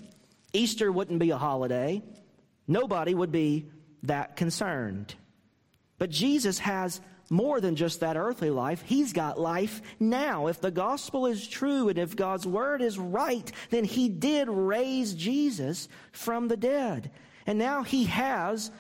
Easter 0.55 0.91
wouldn't 0.91 1.19
be 1.19 1.29
a 1.29 1.37
holiday. 1.37 2.03
Nobody 2.67 3.15
would 3.15 3.31
be 3.31 3.67
that 4.05 4.37
concerned. 4.37 5.15
But 5.99 6.09
Jesus 6.09 6.59
has 6.61 7.03
more 7.33 7.61
than 7.63 7.75
just 7.75 8.01
that 8.01 8.17
earthly 8.17 8.51
life. 8.51 8.83
He's 8.83 9.13
got 9.15 9.41
life 9.41 9.81
now. 9.99 10.49
If 10.49 10.61
the 10.61 10.71
gospel 10.71 11.27
is 11.27 11.49
true 11.49 11.89
and 11.89 11.99
if 11.99 12.15
God's 12.15 12.47
word 12.47 12.83
is 12.83 12.99
right, 12.99 13.51
then 13.71 13.85
he 13.85 14.11
did 14.11 14.49
raise 14.51 15.15
Jesus 15.15 15.89
from 16.13 16.49
the 16.49 16.59
dead. 16.59 17.11
And 17.47 17.59
now 17.59 17.83
he 17.83 18.05
has 18.05 18.71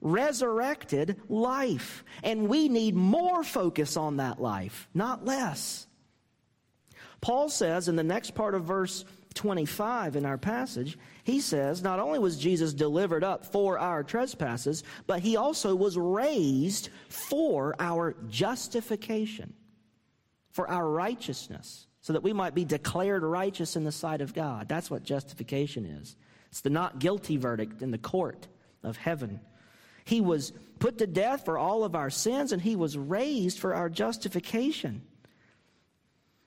resurrected 0.00 1.20
life. 1.28 2.04
And 2.24 2.48
we 2.48 2.68
need 2.68 2.96
more 2.96 3.44
focus 3.44 3.96
on 3.96 4.16
that 4.16 4.42
life, 4.42 4.88
not 4.92 5.24
less. 5.24 5.86
Paul 7.20 7.48
says 7.48 7.86
in 7.86 7.94
the 7.94 8.02
next 8.02 8.34
part 8.34 8.56
of 8.56 8.64
verse 8.64 9.04
25 9.32 10.16
in 10.16 10.26
our 10.26 10.38
passage, 10.38 10.98
he 11.24 11.40
says, 11.40 11.82
Not 11.82 12.00
only 12.00 12.18
was 12.18 12.38
Jesus 12.38 12.72
delivered 12.72 13.24
up 13.24 13.46
for 13.46 13.78
our 13.78 14.02
trespasses, 14.02 14.84
but 15.06 15.20
he 15.20 15.36
also 15.36 15.74
was 15.74 15.96
raised 15.96 16.88
for 17.08 17.74
our 17.78 18.14
justification, 18.28 19.54
for 20.50 20.68
our 20.68 20.88
righteousness, 20.88 21.86
so 22.00 22.12
that 22.12 22.22
we 22.22 22.32
might 22.32 22.54
be 22.54 22.64
declared 22.64 23.22
righteous 23.22 23.76
in 23.76 23.84
the 23.84 23.92
sight 23.92 24.20
of 24.20 24.34
God. 24.34 24.68
That's 24.68 24.90
what 24.90 25.04
justification 25.04 25.84
is. 25.84 26.16
It's 26.48 26.60
the 26.60 26.70
not 26.70 26.98
guilty 26.98 27.36
verdict 27.36 27.82
in 27.82 27.90
the 27.90 27.98
court 27.98 28.48
of 28.82 28.96
heaven. 28.96 29.40
He 30.04 30.20
was 30.20 30.52
put 30.78 30.98
to 30.98 31.06
death 31.06 31.44
for 31.44 31.56
all 31.56 31.84
of 31.84 31.94
our 31.94 32.10
sins, 32.10 32.52
and 32.52 32.60
he 32.60 32.76
was 32.76 32.98
raised 32.98 33.58
for 33.58 33.74
our 33.74 33.88
justification. 33.88 35.02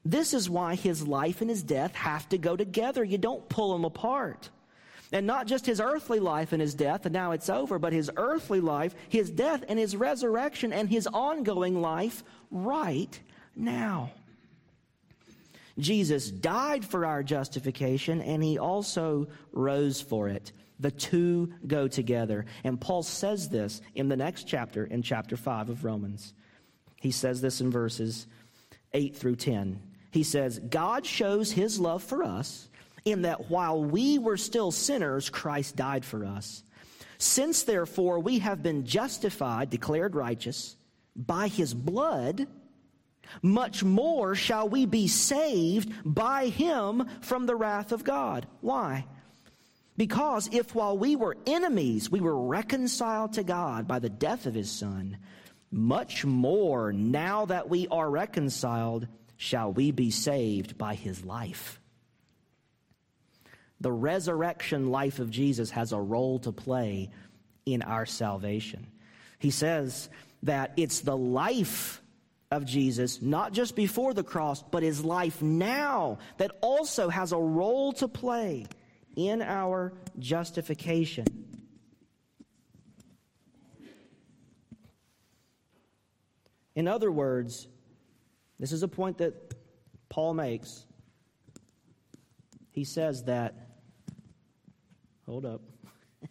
This 0.05 0.35
is 0.35 0.47
why 0.47 0.75
his 0.75 1.07
life 1.07 1.41
and 1.41 1.49
his 1.49 1.63
death 1.63 1.95
have 1.95 2.29
to 2.29 2.37
go 2.37 2.55
together. 2.55 3.03
You 3.03 3.17
don't 3.17 3.49
pull 3.49 3.73
them 3.73 3.83
apart. 3.83 4.49
And 5.11 5.25
not 5.25 5.47
just 5.47 5.65
his 5.65 5.81
earthly 5.81 6.19
life 6.19 6.51
and 6.51 6.61
his 6.61 6.75
death, 6.75 7.05
and 7.05 7.13
now 7.13 7.31
it's 7.31 7.49
over, 7.49 7.79
but 7.79 7.91
his 7.91 8.11
earthly 8.15 8.59
life, 8.59 8.93
his 9.09 9.31
death, 9.31 9.63
and 9.67 9.79
his 9.79 9.95
resurrection, 9.95 10.71
and 10.71 10.89
his 10.89 11.07
ongoing 11.07 11.81
life 11.81 12.23
right 12.51 13.19
now. 13.55 14.11
Jesus 15.77 16.29
died 16.29 16.85
for 16.85 17.05
our 17.05 17.23
justification, 17.23 18.21
and 18.21 18.43
he 18.43 18.57
also 18.57 19.27
rose 19.51 20.01
for 20.01 20.27
it. 20.27 20.51
The 20.79 20.91
two 20.91 21.53
go 21.65 21.87
together. 21.87 22.45
And 22.63 22.79
Paul 22.79 23.03
says 23.03 23.49
this 23.49 23.81
in 23.95 24.09
the 24.09 24.17
next 24.17 24.43
chapter, 24.45 24.85
in 24.85 25.01
chapter 25.01 25.37
5 25.37 25.69
of 25.69 25.83
Romans. 25.83 26.33
He 27.01 27.11
says 27.11 27.41
this 27.41 27.61
in 27.61 27.71
verses 27.71 28.27
8 28.93 29.15
through 29.15 29.37
10. 29.37 29.79
He 30.15 30.23
says, 30.23 30.59
God 30.59 31.05
shows 31.05 31.51
his 31.51 31.77
love 31.77 32.01
for 32.01 32.23
us 32.23 32.69
in 33.03 33.23
that 33.23 33.51
while 33.51 33.83
we 33.83 34.17
were 34.17 34.37
still 34.37 34.71
sinners, 34.71 35.29
Christ 35.29 35.75
died 35.75 36.05
for 36.05 36.23
us. 36.23 36.63
Since 37.17 37.63
therefore 37.63 38.19
we 38.19 38.39
have 38.39 38.63
been 38.63 38.85
justified, 38.85 39.69
declared 39.69 40.15
righteous, 40.15 40.77
by 41.17 41.49
his 41.49 41.73
blood, 41.73 42.47
much 43.41 43.83
more 43.83 44.35
shall 44.35 44.69
we 44.69 44.85
be 44.85 45.09
saved 45.09 45.91
by 46.05 46.47
him 46.47 47.05
from 47.19 47.45
the 47.45 47.55
wrath 47.57 47.91
of 47.91 48.05
God. 48.05 48.47
Why? 48.61 49.05
Because 49.97 50.49
if 50.53 50.73
while 50.73 50.97
we 50.97 51.17
were 51.17 51.35
enemies, 51.45 52.09
we 52.09 52.21
were 52.21 52.47
reconciled 52.47 53.33
to 53.33 53.43
God 53.43 53.85
by 53.85 53.99
the 53.99 54.09
death 54.09 54.45
of 54.45 54.53
his 54.53 54.71
son, 54.71 55.17
much 55.71 56.23
more 56.23 56.93
now 56.93 57.47
that 57.47 57.67
we 57.67 57.89
are 57.89 58.09
reconciled, 58.09 59.09
shall 59.45 59.71
we 59.71 59.91
be 59.91 60.09
saved 60.09 60.75
by 60.75 60.95
his 60.95 61.23
life. 61.23 61.79
The 63.79 63.91
resurrection 63.91 64.89
life 64.89 65.19
of 65.19 65.29
Jesus 65.29 65.69
has 65.69 65.91
a 65.91 65.99
role 65.99 66.39
to 66.39 66.51
play 66.51 67.11
in 67.63 67.83
our 67.83 68.07
salvation. 68.07 68.87
He 69.37 69.51
says 69.51 70.09
that 70.41 70.73
it's 70.77 71.01
the 71.01 71.15
life 71.15 72.01
of 72.49 72.65
Jesus, 72.65 73.21
not 73.21 73.53
just 73.53 73.75
before 73.75 74.15
the 74.15 74.23
cross, 74.23 74.63
but 74.63 74.81
his 74.81 75.05
life 75.05 75.43
now, 75.43 76.17
that 76.37 76.51
also 76.61 77.09
has 77.09 77.31
a 77.31 77.37
role 77.37 77.93
to 77.93 78.07
play 78.07 78.65
in 79.15 79.43
our 79.43 79.93
justification. 80.17 81.25
In 86.73 86.87
other 86.87 87.11
words, 87.11 87.67
this 88.59 88.71
is 88.71 88.83
a 88.83 88.87
point 88.87 89.17
that 89.17 89.53
Paul 90.09 90.33
makes. 90.33 90.85
He 92.71 92.83
says 92.83 93.23
that, 93.23 93.55
hold 95.25 95.45
up. 95.45 95.61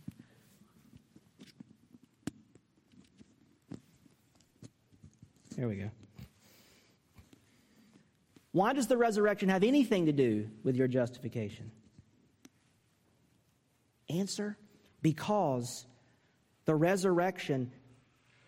There 5.56 5.68
we 5.68 5.76
go. 5.76 5.90
Why 8.50 8.72
does 8.72 8.88
the 8.88 8.96
resurrection 8.96 9.48
have 9.50 9.62
anything 9.62 10.06
to 10.06 10.12
do 10.12 10.48
with 10.64 10.74
your 10.74 10.88
justification? 10.88 11.70
Answer 14.08 14.56
because 15.00 15.86
the 16.64 16.74
resurrection 16.74 17.70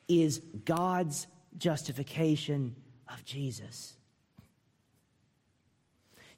is 0.08 0.40
God's 0.64 1.26
justification 1.58 2.74
of 3.12 3.24
Jesus. 3.24 3.96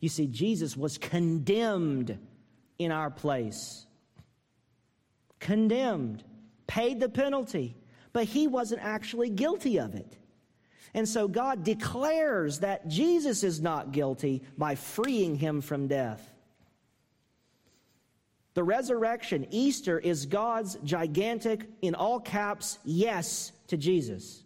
You 0.01 0.09
see, 0.09 0.27
Jesus 0.27 0.77
was 0.77 0.99
condemned 0.99 2.19
in 2.79 2.93
our 2.93 3.11
place. 3.11 3.87
Condemned, 5.41 6.23
paid 6.67 7.01
the 7.01 7.09
penalty, 7.09 7.77
but 8.13 8.25
he 8.25 8.47
wasn't 8.47 8.83
actually 8.83 9.31
guilty 9.31 9.79
of 9.79 9.95
it. 9.95 10.17
And 10.95 11.09
so 11.09 11.29
God 11.29 11.65
declares 11.65 12.61
that 12.61 12.89
Jesus 12.89 13.45
is 13.45 13.61
not 13.61 13.93
guilty 13.93 14.43
by 14.57 14.75
freeing 14.75 15.37
him 15.37 15.61
from 15.61 15.87
death. 15.87 16.33
The 18.55 18.65
resurrection, 18.65 19.47
Easter, 19.51 19.99
is 19.99 20.27
God's 20.27 20.77
gigantic, 20.83 21.69
in 21.83 21.95
all 21.95 22.19
caps, 22.19 22.79
yes 22.85 23.53
to 23.69 23.77
Jesus. 23.77 24.43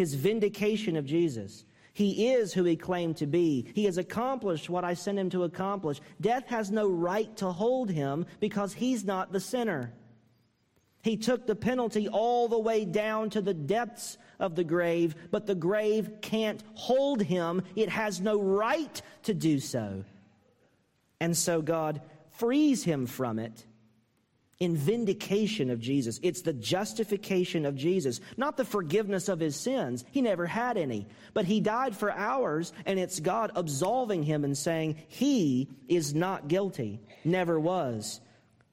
His 0.00 0.14
vindication 0.14 0.96
of 0.96 1.04
Jesus. 1.04 1.66
He 1.92 2.30
is 2.30 2.54
who 2.54 2.64
he 2.64 2.74
claimed 2.74 3.18
to 3.18 3.26
be. 3.26 3.70
He 3.74 3.84
has 3.84 3.98
accomplished 3.98 4.70
what 4.70 4.82
I 4.82 4.94
sent 4.94 5.18
him 5.18 5.28
to 5.28 5.44
accomplish. 5.44 6.00
Death 6.22 6.46
has 6.46 6.70
no 6.70 6.88
right 6.88 7.36
to 7.36 7.52
hold 7.52 7.90
him 7.90 8.24
because 8.40 8.72
he's 8.72 9.04
not 9.04 9.30
the 9.30 9.40
sinner. 9.40 9.92
He 11.02 11.18
took 11.18 11.46
the 11.46 11.54
penalty 11.54 12.08
all 12.08 12.48
the 12.48 12.58
way 12.58 12.86
down 12.86 13.28
to 13.28 13.42
the 13.42 13.52
depths 13.52 14.16
of 14.38 14.54
the 14.54 14.64
grave, 14.64 15.14
but 15.30 15.46
the 15.46 15.54
grave 15.54 16.10
can't 16.22 16.64
hold 16.72 17.20
him. 17.20 17.60
It 17.76 17.90
has 17.90 18.22
no 18.22 18.40
right 18.40 19.02
to 19.24 19.34
do 19.34 19.60
so. 19.60 20.06
And 21.20 21.36
so 21.36 21.60
God 21.60 22.00
frees 22.30 22.84
him 22.84 23.04
from 23.04 23.38
it 23.38 23.66
in 24.60 24.76
vindication 24.76 25.70
of 25.70 25.80
Jesus. 25.80 26.20
It's 26.22 26.42
the 26.42 26.52
justification 26.52 27.64
of 27.64 27.74
Jesus, 27.74 28.20
not 28.36 28.58
the 28.58 28.64
forgiveness 28.64 29.30
of 29.30 29.40
his 29.40 29.56
sins. 29.56 30.04
He 30.12 30.20
never 30.20 30.46
had 30.46 30.76
any. 30.76 31.08
But 31.32 31.46
he 31.46 31.60
died 31.60 31.96
for 31.96 32.12
ours, 32.12 32.72
and 32.84 32.98
it's 32.98 33.20
God 33.20 33.52
absolving 33.56 34.22
him 34.22 34.44
and 34.44 34.56
saying, 34.56 34.96
He 35.08 35.70
is 35.88 36.14
not 36.14 36.48
guilty, 36.48 37.00
never 37.24 37.58
was. 37.58 38.20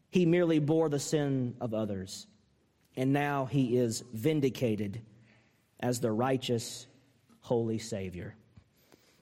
He 0.09 0.25
merely 0.25 0.59
bore 0.59 0.89
the 0.89 0.99
sin 0.99 1.55
of 1.61 1.73
others. 1.73 2.27
And 2.97 3.13
now 3.13 3.45
he 3.45 3.77
is 3.77 4.03
vindicated 4.11 5.01
as 5.79 6.01
the 6.01 6.11
righteous, 6.11 6.85
holy 7.39 7.77
Savior. 7.77 8.35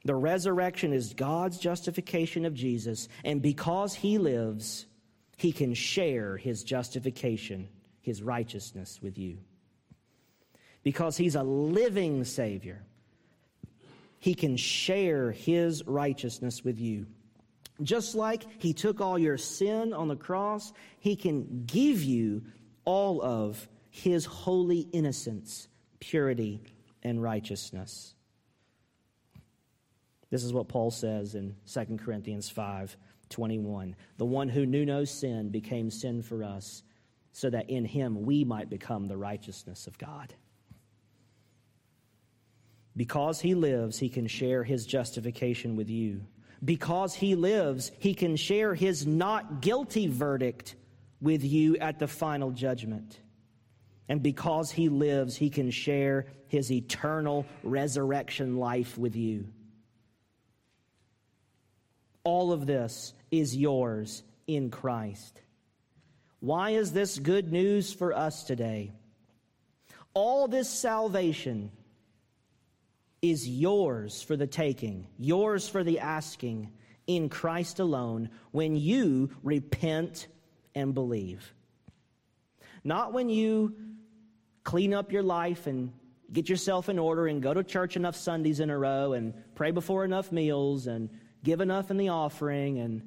The 0.03 0.15
resurrection 0.15 0.93
is 0.93 1.13
God's 1.13 1.59
justification 1.59 2.45
of 2.45 2.53
Jesus, 2.53 3.07
and 3.23 3.41
because 3.41 3.93
he 3.93 4.17
lives, 4.17 4.85
he 5.35 5.51
can 5.51 5.73
share 5.73 6.37
his 6.37 6.63
justification, 6.63 7.67
his 8.01 8.21
righteousness 8.21 8.99
with 9.01 9.17
you. 9.17 9.37
Because 10.83 11.17
he's 11.17 11.35
a 11.35 11.43
living 11.43 12.23
Savior, 12.23 12.83
he 14.19 14.35
can 14.35 14.55
share 14.55 15.31
his 15.31 15.85
righteousness 15.85 16.63
with 16.63 16.79
you. 16.79 17.05
Just 17.81 18.15
like 18.15 18.45
he 18.59 18.73
took 18.73 19.01
all 19.01 19.19
your 19.19 19.37
sin 19.37 19.93
on 19.93 20.07
the 20.07 20.15
cross, 20.15 20.71
he 20.99 21.15
can 21.15 21.63
give 21.65 22.01
you 22.01 22.43
all 22.85 23.21
of 23.21 23.67
his 23.89 24.25
holy 24.25 24.87
innocence 24.91 25.67
purity, 25.99 26.61
and 27.03 27.21
righteousness. 27.21 28.13
This 30.29 30.43
is 30.43 30.53
what 30.53 30.67
Paul 30.67 30.91
says 30.91 31.35
in 31.35 31.55
2 31.71 31.97
Corinthians 31.97 32.49
5 32.49 32.95
21. 33.29 33.95
The 34.17 34.25
one 34.25 34.49
who 34.49 34.65
knew 34.65 34.85
no 34.85 35.05
sin 35.05 35.49
became 35.49 35.89
sin 35.89 36.21
for 36.21 36.43
us, 36.43 36.83
so 37.31 37.49
that 37.49 37.69
in 37.69 37.85
him 37.85 38.23
we 38.23 38.43
might 38.43 38.69
become 38.69 39.07
the 39.07 39.17
righteousness 39.17 39.87
of 39.87 39.97
God. 39.97 40.33
Because 42.97 43.41
he 43.41 43.55
lives, 43.55 43.99
he 43.99 44.09
can 44.09 44.27
share 44.27 44.63
his 44.63 44.85
justification 44.85 45.75
with 45.75 45.89
you. 45.89 46.21
Because 46.63 47.13
he 47.13 47.35
lives, 47.35 47.91
he 47.99 48.13
can 48.13 48.37
share 48.37 48.73
his 48.73 49.05
not 49.05 49.61
guilty 49.61 50.07
verdict 50.07 50.75
with 51.21 51.43
you 51.43 51.77
at 51.77 51.99
the 51.99 52.07
final 52.07 52.51
judgment. 52.51 53.19
And 54.07 54.21
because 54.21 54.71
he 54.71 54.87
lives, 54.87 55.35
he 55.35 55.49
can 55.49 55.71
share 55.71 56.27
his 56.47 56.71
eternal 56.71 57.45
resurrection 57.63 58.57
life 58.57 58.97
with 58.97 59.15
you. 59.15 59.47
All 62.25 62.51
of 62.51 62.65
this 62.65 63.13
is 63.31 63.55
yours 63.55 64.23
in 64.47 64.71
Christ. 64.71 65.39
Why 66.39 66.71
is 66.71 66.91
this 66.91 67.17
good 67.17 67.51
news 67.51 67.93
for 67.93 68.13
us 68.13 68.43
today? 68.43 68.91
All 70.13 70.47
this 70.47 70.69
salvation 70.69 71.71
is 73.21 73.47
yours 73.47 74.21
for 74.21 74.35
the 74.35 74.47
taking, 74.47 75.07
yours 75.17 75.69
for 75.69 75.83
the 75.83 75.99
asking 75.99 76.71
in 77.07 77.29
Christ 77.29 77.79
alone 77.79 78.29
when 78.51 78.75
you 78.75 79.29
repent 79.43 80.27
and 80.73 80.93
believe. 80.93 81.53
Not 82.83 83.13
when 83.13 83.29
you 83.29 83.75
clean 84.63 84.93
up 84.93 85.11
your 85.11 85.23
life 85.23 85.67
and 85.67 85.91
get 86.31 86.49
yourself 86.49 86.89
in 86.89 86.97
order 86.97 87.27
and 87.27 87.41
go 87.41 87.53
to 87.53 87.63
church 87.63 87.95
enough 87.95 88.15
Sundays 88.15 88.59
in 88.59 88.69
a 88.69 88.77
row 88.77 89.13
and 89.13 89.33
pray 89.53 89.71
before 89.71 90.03
enough 90.03 90.31
meals 90.31 90.87
and 90.87 91.09
give 91.45 91.61
enough 91.61 91.91
in 91.91 91.97
the 91.97 92.09
offering 92.09 92.79
and 92.79 93.01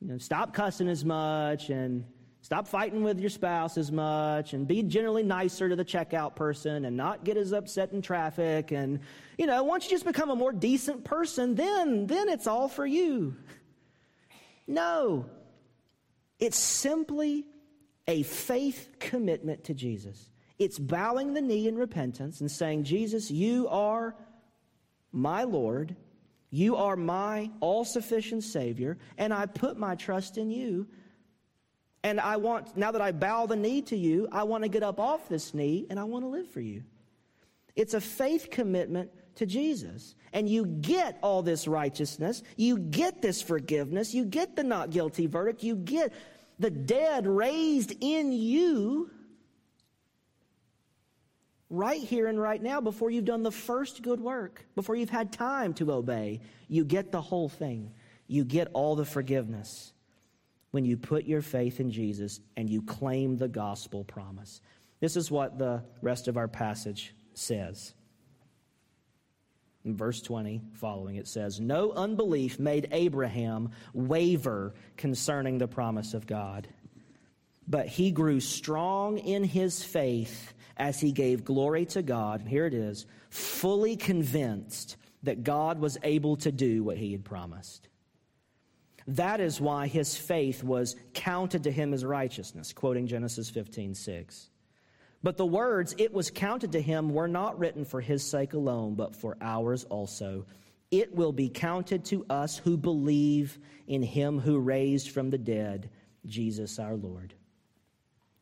you 0.00 0.08
know, 0.08 0.18
stop 0.18 0.54
cussing 0.54 0.88
as 0.88 1.04
much 1.04 1.70
and 1.70 2.04
stop 2.42 2.68
fighting 2.68 3.02
with 3.02 3.18
your 3.18 3.30
spouse 3.30 3.76
as 3.76 3.90
much 3.90 4.52
and 4.52 4.68
be 4.68 4.82
generally 4.84 5.24
nicer 5.24 5.68
to 5.68 5.74
the 5.74 5.84
checkout 5.84 6.36
person 6.36 6.84
and 6.84 6.96
not 6.96 7.24
get 7.24 7.36
as 7.36 7.52
upset 7.52 7.90
in 7.92 8.00
traffic 8.00 8.70
and 8.70 9.00
you 9.36 9.46
know 9.46 9.64
once 9.64 9.84
you 9.84 9.90
just 9.90 10.04
become 10.04 10.30
a 10.30 10.36
more 10.36 10.52
decent 10.52 11.02
person 11.02 11.56
then 11.56 12.06
then 12.06 12.28
it's 12.28 12.46
all 12.46 12.68
for 12.68 12.86
you. 12.86 13.34
No. 14.68 15.26
It's 16.38 16.58
simply 16.58 17.46
a 18.06 18.22
faith 18.22 18.88
commitment 19.00 19.64
to 19.64 19.74
jesus. 19.74 20.30
It's 20.58 20.78
bowing 20.78 21.34
the 21.34 21.40
knee 21.40 21.68
in 21.68 21.76
repentance 21.76 22.40
and 22.40 22.50
saying, 22.50 22.84
Jesus, 22.84 23.30
you 23.30 23.68
are 23.68 24.14
my 25.12 25.44
Lord. 25.44 25.94
You 26.50 26.76
are 26.76 26.96
my 26.96 27.50
all 27.60 27.84
sufficient 27.84 28.44
Savior, 28.44 28.98
and 29.16 29.32
I 29.32 29.46
put 29.46 29.76
my 29.76 29.94
trust 29.94 30.38
in 30.38 30.50
you. 30.50 30.86
And 32.02 32.20
I 32.20 32.36
want, 32.36 32.76
now 32.76 32.92
that 32.92 33.02
I 33.02 33.12
bow 33.12 33.46
the 33.46 33.56
knee 33.56 33.82
to 33.82 33.96
you, 33.96 34.28
I 34.30 34.44
want 34.44 34.62
to 34.62 34.68
get 34.68 34.82
up 34.82 35.00
off 35.00 35.28
this 35.28 35.52
knee 35.52 35.86
and 35.90 35.98
I 35.98 36.04
want 36.04 36.24
to 36.24 36.28
live 36.28 36.48
for 36.48 36.60
you. 36.60 36.84
It's 37.74 37.92
a 37.94 38.00
faith 38.00 38.48
commitment 38.50 39.10
to 39.36 39.46
Jesus. 39.46 40.14
And 40.32 40.48
you 40.48 40.64
get 40.64 41.18
all 41.22 41.42
this 41.42 41.66
righteousness, 41.66 42.42
you 42.56 42.78
get 42.78 43.20
this 43.20 43.42
forgiveness, 43.42 44.14
you 44.14 44.24
get 44.24 44.56
the 44.56 44.64
not 44.64 44.90
guilty 44.90 45.26
verdict, 45.26 45.62
you 45.62 45.74
get 45.74 46.12
the 46.58 46.70
dead 46.70 47.26
raised 47.26 47.94
in 48.00 48.32
you 48.32 49.10
right 51.70 52.00
here 52.00 52.26
and 52.26 52.40
right 52.40 52.62
now 52.62 52.80
before 52.80 53.10
you've 53.10 53.24
done 53.24 53.42
the 53.42 53.52
first 53.52 54.02
good 54.02 54.20
work, 54.20 54.64
before 54.74 54.96
you've 54.96 55.10
had 55.10 55.32
time 55.32 55.74
to 55.74 55.92
obey. 55.92 56.40
You 56.68 56.84
get 56.84 57.12
the 57.12 57.20
whole 57.20 57.48
thing. 57.48 57.92
You 58.26 58.44
get 58.44 58.68
all 58.72 58.96
the 58.96 59.04
forgiveness 59.04 59.92
when 60.70 60.84
you 60.84 60.96
put 60.96 61.24
your 61.24 61.42
faith 61.42 61.80
in 61.80 61.90
Jesus 61.90 62.40
and 62.56 62.68
you 62.68 62.82
claim 62.82 63.36
the 63.36 63.48
gospel 63.48 64.04
promise. 64.04 64.60
This 65.00 65.16
is 65.16 65.30
what 65.30 65.58
the 65.58 65.84
rest 66.02 66.28
of 66.28 66.36
our 66.36 66.48
passage 66.48 67.14
says. 67.34 67.94
In 69.84 69.96
verse 69.96 70.20
20 70.20 70.60
following, 70.74 71.16
it 71.16 71.28
says, 71.28 71.60
No 71.60 71.92
unbelief 71.92 72.58
made 72.58 72.88
Abraham 72.90 73.70
waver 73.94 74.74
concerning 74.96 75.58
the 75.58 75.68
promise 75.68 76.14
of 76.14 76.26
God, 76.26 76.68
but 77.66 77.86
he 77.86 78.10
grew 78.10 78.40
strong 78.40 79.18
in 79.18 79.44
his 79.44 79.82
faith 79.82 80.52
as 80.78 81.00
he 81.00 81.12
gave 81.12 81.44
glory 81.44 81.84
to 81.86 82.02
God. 82.02 82.42
Here 82.46 82.66
it 82.66 82.74
is, 82.74 83.06
fully 83.30 83.96
convinced 83.96 84.96
that 85.24 85.44
God 85.44 85.80
was 85.80 85.98
able 86.02 86.36
to 86.36 86.52
do 86.52 86.84
what 86.84 86.96
he 86.96 87.12
had 87.12 87.24
promised. 87.24 87.88
That 89.08 89.40
is 89.40 89.60
why 89.60 89.86
his 89.86 90.16
faith 90.16 90.62
was 90.62 90.94
counted 91.14 91.64
to 91.64 91.72
him 91.72 91.94
as 91.94 92.04
righteousness, 92.04 92.72
quoting 92.72 93.06
Genesis 93.06 93.50
15 93.50 93.94
6. 93.94 94.50
But 95.22 95.36
the 95.36 95.46
words, 95.46 95.94
it 95.98 96.12
was 96.12 96.30
counted 96.30 96.72
to 96.72 96.80
him, 96.80 97.10
were 97.10 97.26
not 97.26 97.58
written 97.58 97.84
for 97.84 98.00
his 98.00 98.22
sake 98.22 98.52
alone, 98.52 98.94
but 98.94 99.16
for 99.16 99.36
ours 99.40 99.84
also. 99.84 100.46
It 100.90 101.14
will 101.14 101.32
be 101.32 101.48
counted 101.48 102.04
to 102.06 102.24
us 102.30 102.58
who 102.58 102.76
believe 102.76 103.58
in 103.86 104.02
him 104.02 104.38
who 104.38 104.58
raised 104.58 105.10
from 105.10 105.30
the 105.30 105.38
dead, 105.38 105.90
Jesus 106.24 106.78
our 106.78 106.94
Lord. 106.94 107.34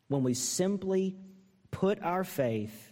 When 0.08 0.22
we 0.22 0.34
simply 0.34 1.16
put 1.76 2.02
our 2.02 2.24
faith 2.24 2.90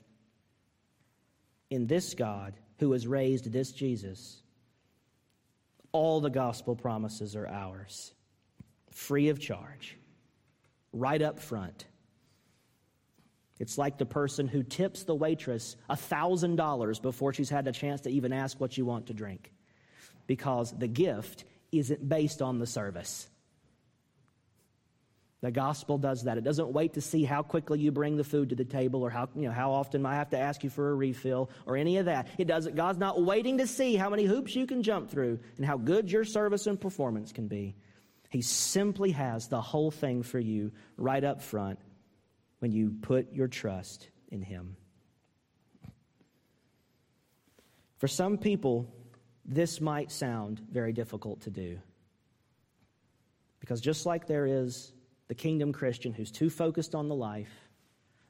in 1.70 1.86
this 1.86 2.12
God 2.12 2.52
who 2.80 2.92
has 2.92 3.06
raised 3.06 3.50
this 3.50 3.72
Jesus, 3.72 4.42
all 5.90 6.20
the 6.20 6.28
gospel 6.28 6.76
promises 6.76 7.34
are 7.34 7.48
ours, 7.48 8.12
free 8.90 9.30
of 9.30 9.40
charge, 9.40 9.96
right 10.92 11.22
up 11.22 11.40
front. 11.40 11.86
It's 13.58 13.78
like 13.78 13.96
the 13.96 14.04
person 14.04 14.48
who 14.48 14.62
tips 14.62 15.04
the 15.04 15.14
waitress 15.14 15.76
$1,000 15.88 17.00
before 17.00 17.32
she's 17.32 17.48
had 17.48 17.66
a 17.66 17.72
chance 17.72 18.02
to 18.02 18.10
even 18.10 18.34
ask 18.34 18.60
what 18.60 18.76
you 18.76 18.84
want 18.84 19.06
to 19.06 19.14
drink 19.14 19.50
because 20.26 20.76
the 20.76 20.88
gift 20.88 21.46
isn't 21.72 22.06
based 22.06 22.42
on 22.42 22.58
the 22.58 22.66
service. 22.66 23.30
The 25.44 25.50
gospel 25.50 25.98
does 25.98 26.22
that. 26.22 26.38
It 26.38 26.40
doesn't 26.42 26.72
wait 26.72 26.94
to 26.94 27.02
see 27.02 27.22
how 27.22 27.42
quickly 27.42 27.78
you 27.78 27.92
bring 27.92 28.16
the 28.16 28.24
food 28.24 28.48
to 28.48 28.54
the 28.54 28.64
table 28.64 29.02
or 29.02 29.10
how, 29.10 29.28
you 29.36 29.42
know, 29.42 29.52
how 29.52 29.72
often 29.72 30.06
I 30.06 30.14
have 30.14 30.30
to 30.30 30.38
ask 30.38 30.64
you 30.64 30.70
for 30.70 30.88
a 30.88 30.94
refill 30.94 31.50
or 31.66 31.76
any 31.76 31.98
of 31.98 32.06
that. 32.06 32.28
It 32.38 32.46
doesn't. 32.46 32.76
God's 32.76 32.98
not 32.98 33.20
waiting 33.20 33.58
to 33.58 33.66
see 33.66 33.94
how 33.94 34.08
many 34.08 34.24
hoops 34.24 34.56
you 34.56 34.66
can 34.66 34.82
jump 34.82 35.10
through 35.10 35.38
and 35.58 35.66
how 35.66 35.76
good 35.76 36.10
your 36.10 36.24
service 36.24 36.66
and 36.66 36.80
performance 36.80 37.30
can 37.30 37.46
be. 37.46 37.76
He 38.30 38.40
simply 38.40 39.10
has 39.10 39.48
the 39.48 39.60
whole 39.60 39.90
thing 39.90 40.22
for 40.22 40.38
you 40.38 40.72
right 40.96 41.22
up 41.22 41.42
front 41.42 41.78
when 42.60 42.72
you 42.72 42.94
put 43.02 43.34
your 43.34 43.46
trust 43.46 44.08
in 44.30 44.40
Him. 44.40 44.78
For 47.98 48.08
some 48.08 48.38
people, 48.38 48.90
this 49.44 49.78
might 49.78 50.10
sound 50.10 50.62
very 50.72 50.94
difficult 50.94 51.42
to 51.42 51.50
do. 51.50 51.80
Because 53.60 53.82
just 53.82 54.06
like 54.06 54.26
there 54.26 54.46
is 54.46 54.93
the 55.28 55.34
kingdom 55.34 55.72
Christian 55.72 56.12
who's 56.12 56.30
too 56.30 56.50
focused 56.50 56.94
on 56.94 57.08
the 57.08 57.14
life, 57.14 57.52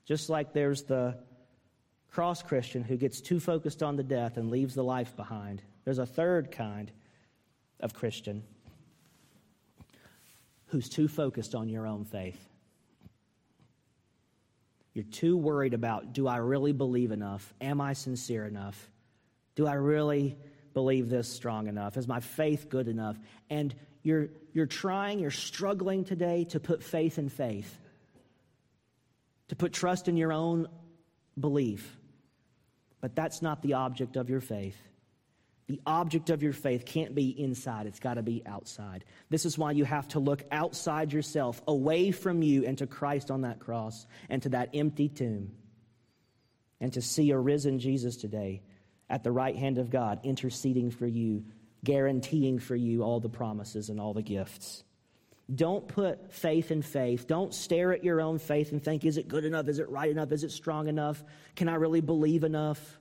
just 0.04 0.28
like 0.28 0.52
there's 0.52 0.83
the 0.85 1.18
cross 2.11 2.42
Christian 2.42 2.83
who 2.83 2.96
gets 2.96 3.20
too 3.20 3.40
focused 3.40 3.83
on 3.83 3.96
the 3.96 4.02
death 4.02 4.37
and 4.37 4.50
leaves 4.50 4.74
the 4.74 4.85
life 4.85 5.16
behind. 5.16 5.62
There's 5.85 5.98
a 5.98 6.07
third 6.07 6.52
kind 6.52 6.90
of 7.80 7.92
Christian 7.92 8.44
who's 10.66 10.88
too 10.88 11.09
focused 11.09 11.54
on 11.54 11.68
your 11.68 11.87
own 11.87 12.04
faith. 12.04 12.48
You're 14.92 15.04
too 15.04 15.37
worried 15.37 15.74
about 15.74 16.12
do 16.12 16.28
I 16.28 16.37
really 16.37 16.72
believe 16.72 17.11
enough? 17.11 17.52
Am 17.61 17.80
I 17.80 17.94
sincere 17.94 18.46
enough? 18.46 18.90
Do 19.57 19.66
I 19.66 19.74
really 19.74 20.37
believe 20.72 21.09
this 21.09 21.28
strong 21.28 21.66
enough? 21.66 21.96
Is 21.96 22.07
my 22.07 22.20
faith 22.20 22.68
good 22.68 22.88
enough? 22.88 23.18
And 23.50 23.74
you're, 24.05 24.29
you're 24.53 24.67
trying, 24.67 25.19
you're 25.19 25.33
struggling 25.33 26.05
today 26.05 26.45
to 26.51 26.61
put 26.61 26.85
faith 26.85 27.19
in 27.19 27.31
faith, 27.31 27.77
to 29.49 29.57
put 29.57 29.73
trust 29.73 30.07
in 30.07 30.17
your 30.17 30.33
own 30.33 30.69
belief. 31.40 31.99
But 33.01 33.17
that's 33.17 33.43
not 33.43 33.62
the 33.62 33.73
object 33.73 34.17
of 34.17 34.31
your 34.31 34.40
faith. 34.40 34.77
The 35.67 35.81
object 35.87 36.29
of 36.29 36.43
your 36.43 36.53
faith 36.53 36.85
can't 36.85 37.14
be 37.14 37.31
inside, 37.31 37.87
it's 37.87 37.99
got 37.99 38.14
to 38.14 38.23
be 38.23 38.43
outside. 38.45 39.07
This 39.31 39.47
is 39.47 39.57
why 39.57 39.73
you 39.73 39.87
have 39.87 40.07
to 40.09 40.21
look 40.21 40.45
outside 40.53 41.11
yourself, 41.11 41.62
away 41.67 42.11
from 42.11 42.43
you, 42.43 42.67
and 42.67 42.77
to 42.79 42.87
Christ 42.87 43.31
on 43.31 43.40
that 43.40 43.59
cross, 43.59 44.07
and 44.29 44.43
to 44.43 44.51
that 44.51 44.69
empty 44.75 45.09
tomb, 45.09 45.53
and 46.79 46.93
to 46.93 47.01
see 47.01 47.31
a 47.31 47.38
risen 47.38 47.79
Jesus 47.79 48.17
today 48.17 48.62
at 49.09 49.25
the 49.25 49.33
right 49.33 49.57
hand 49.57 49.79
of 49.79 49.88
God, 49.88 50.21
interceding 50.25 50.90
for 50.90 51.07
you 51.07 51.45
guaranteeing 51.85 52.59
for 52.59 52.75
you 52.75 53.03
all 53.03 53.20
the 53.20 53.29
promises 53.29 53.90
and 53.90 54.01
all 54.01 54.14
the 54.14 54.23
gifts. 54.23 54.83
Don't 55.55 55.87
put 55.87 56.33
faith 56.33 56.70
in 56.70 56.81
faith. 56.81 57.27
Don't 57.27 57.53
stare 57.53 57.92
at 57.92 58.03
your 58.03 58.20
own 58.20 58.38
faith 58.38 58.73
and 58.73 58.83
think, 58.83 59.05
is 59.05 59.18
it 59.18 59.29
good 59.29 59.44
enough? 59.44 59.68
Is 59.68 59.79
it 59.79 59.90
right 59.90 60.11
enough? 60.11 60.33
Is 60.33 60.42
it 60.42 60.51
strong 60.51 60.88
enough? 60.88 61.23
Can 61.55 61.68
I 61.68 61.75
really 61.75 62.01
believe 62.01 62.44
enough? 62.44 62.99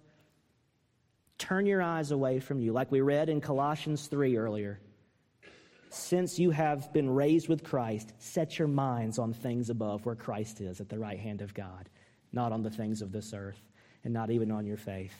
Turn 1.38 1.66
your 1.66 1.82
eyes 1.82 2.12
away 2.12 2.40
from 2.40 2.60
you, 2.60 2.74
like 2.74 2.92
we 2.92 3.02
read 3.02 3.30
in 3.30 3.40
Colossians 3.40 4.08
3 4.08 4.38
earlier. 4.38 4.80
Since 5.90 6.40
you 6.40 6.52
have 6.52 6.92
been 6.92 7.10
raised 7.10 7.48
with 7.48 7.64
Christ, 7.64 8.14
set 8.18 8.58
your 8.60 8.68
minds 8.68 9.20
on 9.20 9.32
things 9.32 9.70
above 9.70 10.06
where 10.06 10.16
Christ 10.16 10.60
is 10.60 10.82
at 10.82 10.90
the 10.90 11.00
right 11.00 11.20
hand 11.20 11.42
of 11.42 11.54
God, 11.54 11.88
not 12.32 12.52
on 12.52 12.64
the 12.64 12.70
things 12.70 13.02
of 13.02 13.12
this 13.12 13.34
earth, 13.34 13.62
and 14.04 14.14
not 14.14 14.32
even 14.32 14.52
on 14.52 14.66
your 14.66 14.78
faith. 14.78 15.14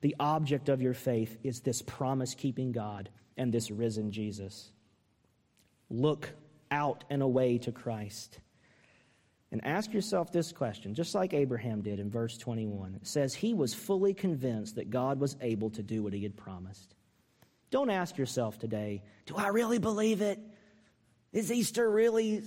The 0.00 0.16
object 0.18 0.68
of 0.68 0.80
your 0.80 0.94
faith 0.94 1.36
is 1.42 1.60
this 1.60 1.82
promise 1.82 2.34
keeping 2.34 2.72
God 2.72 3.10
and 3.36 3.52
this 3.52 3.70
risen 3.70 4.10
Jesus. 4.10 4.70
Look 5.90 6.30
out 6.70 7.04
and 7.10 7.22
away 7.22 7.58
to 7.58 7.72
Christ. 7.72 8.38
And 9.52 9.64
ask 9.64 9.92
yourself 9.92 10.30
this 10.30 10.52
question, 10.52 10.94
just 10.94 11.14
like 11.14 11.34
Abraham 11.34 11.80
did 11.80 11.98
in 11.98 12.08
verse 12.08 12.38
21. 12.38 12.94
It 12.94 13.06
says, 13.06 13.34
He 13.34 13.52
was 13.52 13.74
fully 13.74 14.14
convinced 14.14 14.76
that 14.76 14.90
God 14.90 15.18
was 15.18 15.36
able 15.40 15.70
to 15.70 15.82
do 15.82 16.02
what 16.04 16.12
he 16.12 16.22
had 16.22 16.36
promised. 16.36 16.94
Don't 17.70 17.90
ask 17.90 18.16
yourself 18.16 18.58
today, 18.58 19.02
Do 19.26 19.36
I 19.36 19.48
really 19.48 19.78
believe 19.78 20.20
it? 20.20 20.38
Is 21.32 21.50
Easter 21.50 21.90
really, 21.90 22.42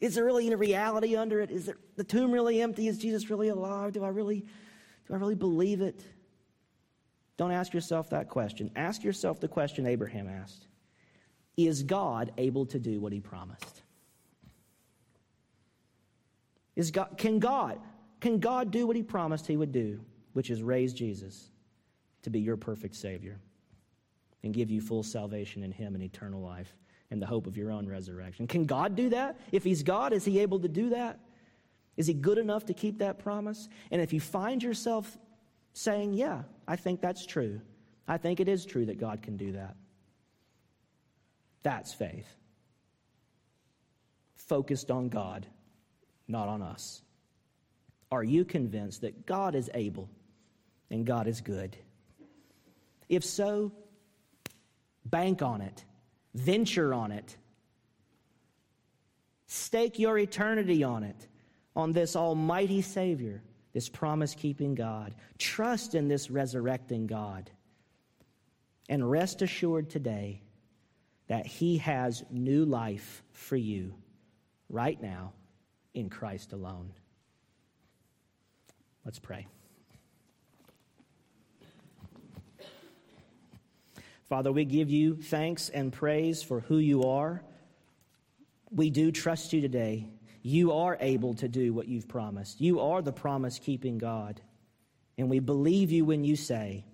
is 0.00 0.14
there 0.14 0.24
really 0.24 0.50
a 0.52 0.56
reality 0.56 1.16
under 1.16 1.40
it? 1.40 1.50
Is 1.50 1.70
the 1.96 2.04
tomb 2.04 2.30
really 2.30 2.62
empty? 2.62 2.86
Is 2.86 2.98
Jesus 2.98 3.28
really 3.28 3.48
alive? 3.48 3.92
Do 3.92 4.04
I 4.04 4.08
really, 4.08 4.40
do 4.40 5.14
I 5.14 5.16
really 5.16 5.34
believe 5.34 5.80
it? 5.80 6.04
Don't 7.36 7.52
ask 7.52 7.72
yourself 7.72 8.10
that 8.10 8.28
question. 8.28 8.70
Ask 8.76 9.02
yourself 9.02 9.40
the 9.40 9.48
question 9.48 9.86
Abraham 9.86 10.28
asked 10.28 10.66
Is 11.56 11.82
God 11.82 12.32
able 12.38 12.66
to 12.66 12.78
do 12.78 13.00
what 13.00 13.12
he 13.12 13.20
promised? 13.20 13.82
Is 16.74 16.90
God, 16.90 17.16
can 17.16 17.38
God 17.38 17.78
can 18.22 18.38
God 18.38 18.70
do 18.70 18.86
what 18.86 18.94
he 18.94 19.02
promised 19.02 19.48
he 19.48 19.56
would 19.56 19.72
do, 19.72 20.00
which 20.32 20.48
is 20.48 20.62
raise 20.62 20.94
Jesus 20.94 21.50
to 22.22 22.30
be 22.30 22.38
your 22.38 22.56
perfect 22.56 22.94
Savior 22.94 23.40
and 24.44 24.54
give 24.54 24.70
you 24.70 24.80
full 24.80 25.02
salvation 25.02 25.64
in 25.64 25.72
him 25.72 25.96
and 25.96 26.04
eternal 26.04 26.40
life 26.40 26.76
and 27.10 27.20
the 27.20 27.26
hope 27.26 27.48
of 27.48 27.56
your 27.56 27.72
own 27.72 27.88
resurrection? 27.88 28.46
Can 28.46 28.64
God 28.64 28.94
do 28.94 29.08
that? 29.08 29.40
If 29.50 29.64
he's 29.64 29.82
God, 29.82 30.12
is 30.12 30.24
he 30.24 30.38
able 30.38 30.60
to 30.60 30.68
do 30.68 30.90
that? 30.90 31.18
Is 31.96 32.06
he 32.06 32.14
good 32.14 32.38
enough 32.38 32.64
to 32.66 32.74
keep 32.74 33.00
that 33.00 33.18
promise? 33.18 33.68
And 33.90 34.00
if 34.00 34.12
you 34.12 34.20
find 34.20 34.62
yourself 34.62 35.18
saying, 35.72 36.14
Yeah, 36.14 36.42
I 36.66 36.76
think 36.76 37.00
that's 37.00 37.26
true. 37.26 37.60
I 38.06 38.18
think 38.18 38.40
it 38.40 38.48
is 38.48 38.64
true 38.64 38.86
that 38.86 38.98
God 38.98 39.22
can 39.22 39.36
do 39.36 39.52
that. 39.52 39.76
That's 41.62 41.92
faith. 41.92 42.26
Focused 44.36 44.90
on 44.90 45.08
God, 45.08 45.46
not 46.26 46.48
on 46.48 46.62
us. 46.62 47.02
Are 48.10 48.24
you 48.24 48.44
convinced 48.44 49.02
that 49.02 49.24
God 49.24 49.54
is 49.54 49.70
able 49.72 50.10
and 50.90 51.06
God 51.06 51.26
is 51.26 51.40
good? 51.40 51.76
If 53.08 53.24
so, 53.24 53.72
bank 55.04 55.42
on 55.42 55.60
it, 55.60 55.84
venture 56.34 56.92
on 56.92 57.12
it, 57.12 57.36
stake 59.46 59.98
your 59.98 60.18
eternity 60.18 60.82
on 60.82 61.04
it, 61.04 61.28
on 61.74 61.92
this 61.92 62.16
almighty 62.16 62.82
Savior 62.82 63.42
this 63.72 63.88
promise 63.88 64.34
keeping 64.34 64.74
God. 64.74 65.14
Trust 65.38 65.94
in 65.94 66.08
this 66.08 66.30
resurrecting 66.30 67.06
God. 67.06 67.50
And 68.88 69.10
rest 69.10 69.42
assured 69.42 69.90
today 69.90 70.42
that 71.28 71.46
He 71.46 71.78
has 71.78 72.24
new 72.30 72.64
life 72.64 73.22
for 73.32 73.56
you 73.56 73.94
right 74.68 75.00
now 75.00 75.32
in 75.94 76.10
Christ 76.10 76.52
alone. 76.52 76.92
Let's 79.04 79.18
pray. 79.18 79.46
Father, 84.28 84.52
we 84.52 84.64
give 84.64 84.88
you 84.88 85.16
thanks 85.16 85.68
and 85.68 85.92
praise 85.92 86.42
for 86.42 86.60
who 86.60 86.78
you 86.78 87.04
are. 87.04 87.42
We 88.70 88.88
do 88.88 89.12
trust 89.12 89.52
you 89.52 89.60
today. 89.60 90.08
You 90.42 90.72
are 90.72 90.96
able 91.00 91.34
to 91.34 91.48
do 91.48 91.72
what 91.72 91.88
you've 91.88 92.08
promised. 92.08 92.60
You 92.60 92.80
are 92.80 93.00
the 93.00 93.12
promise 93.12 93.58
keeping 93.58 93.98
God. 93.98 94.40
And 95.16 95.30
we 95.30 95.38
believe 95.38 95.92
you 95.92 96.04
when 96.04 96.24
you 96.24 96.36
say 96.36 96.84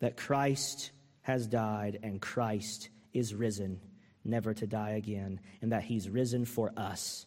that 0.00 0.16
Christ 0.16 0.90
has 1.22 1.46
died 1.46 1.98
and 2.02 2.20
Christ 2.20 2.88
is 3.12 3.34
risen, 3.34 3.80
never 4.24 4.54
to 4.54 4.66
die 4.66 4.92
again, 4.92 5.40
and 5.60 5.72
that 5.72 5.82
he's 5.82 6.08
risen 6.08 6.44
for 6.44 6.72
us, 6.76 7.26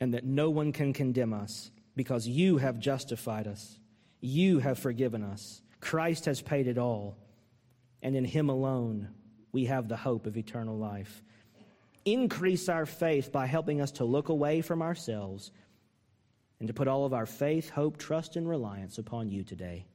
and 0.00 0.14
that 0.14 0.24
no 0.24 0.50
one 0.50 0.72
can 0.72 0.92
condemn 0.92 1.32
us 1.32 1.70
because 1.96 2.28
you 2.28 2.58
have 2.58 2.78
justified 2.78 3.48
us. 3.48 3.78
You 4.20 4.60
have 4.60 4.78
forgiven 4.78 5.24
us. 5.24 5.60
Christ 5.80 6.26
has 6.26 6.40
paid 6.40 6.68
it 6.68 6.78
all, 6.78 7.16
and 8.02 8.14
in 8.14 8.24
him 8.24 8.48
alone 8.48 9.08
we 9.50 9.64
have 9.64 9.88
the 9.88 9.96
hope 9.96 10.26
of 10.26 10.36
eternal 10.36 10.76
life. 10.78 11.24
Increase 12.04 12.68
our 12.68 12.86
faith 12.86 13.32
by 13.32 13.46
helping 13.46 13.80
us 13.80 13.92
to 13.92 14.04
look 14.04 14.28
away 14.28 14.60
from 14.60 14.82
ourselves 14.82 15.50
and 16.58 16.68
to 16.68 16.74
put 16.74 16.88
all 16.88 17.04
of 17.04 17.12
our 17.12 17.26
faith, 17.26 17.70
hope, 17.70 17.98
trust, 17.98 18.36
and 18.36 18.48
reliance 18.48 18.98
upon 18.98 19.28
you 19.28 19.44
today, 19.44 19.86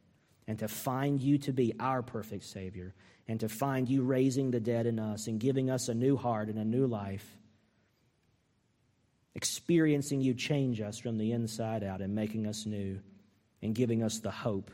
and 0.47 0.59
to 0.59 0.67
find 0.67 1.19
you 1.19 1.37
to 1.39 1.51
be 1.51 1.73
our 1.79 2.01
perfect 2.01 2.45
Savior, 2.45 2.93
and 3.27 3.39
to 3.39 3.49
find 3.49 3.89
you 3.89 4.03
raising 4.03 4.51
the 4.51 4.59
dead 4.59 4.85
in 4.85 4.99
us 4.99 5.27
and 5.27 5.39
giving 5.39 5.69
us 5.69 5.87
a 5.87 5.93
new 5.93 6.15
heart 6.15 6.49
and 6.49 6.59
a 6.59 6.65
new 6.65 6.87
life, 6.87 7.25
experiencing 9.35 10.21
you 10.21 10.33
change 10.33 10.79
us 10.81 10.99
from 10.99 11.17
the 11.17 11.31
inside 11.31 11.83
out 11.83 12.01
and 12.01 12.13
making 12.13 12.47
us 12.47 12.65
new, 12.65 12.99
and 13.61 13.73
giving 13.73 14.03
us 14.03 14.19
the 14.19 14.31
hope 14.31 14.71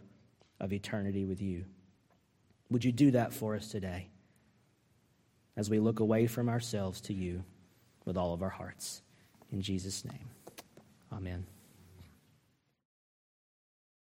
of 0.59 0.73
eternity 0.73 1.25
with 1.25 1.41
you. 1.41 1.65
Would 2.69 2.83
you 2.83 2.91
do 2.91 3.11
that 3.11 3.33
for 3.33 3.55
us 3.55 3.69
today? 3.69 4.09
As 5.59 5.69
we 5.69 5.77
look 5.77 5.99
away 5.99 6.25
from 6.25 6.47
ourselves 6.47 7.01
to 7.01 7.13
you 7.13 7.43
with 8.05 8.15
all 8.15 8.33
of 8.33 8.41
our 8.41 8.49
hearts. 8.49 9.01
In 9.51 9.61
Jesus' 9.61 10.05
name, 10.05 10.29
amen. 11.11 11.45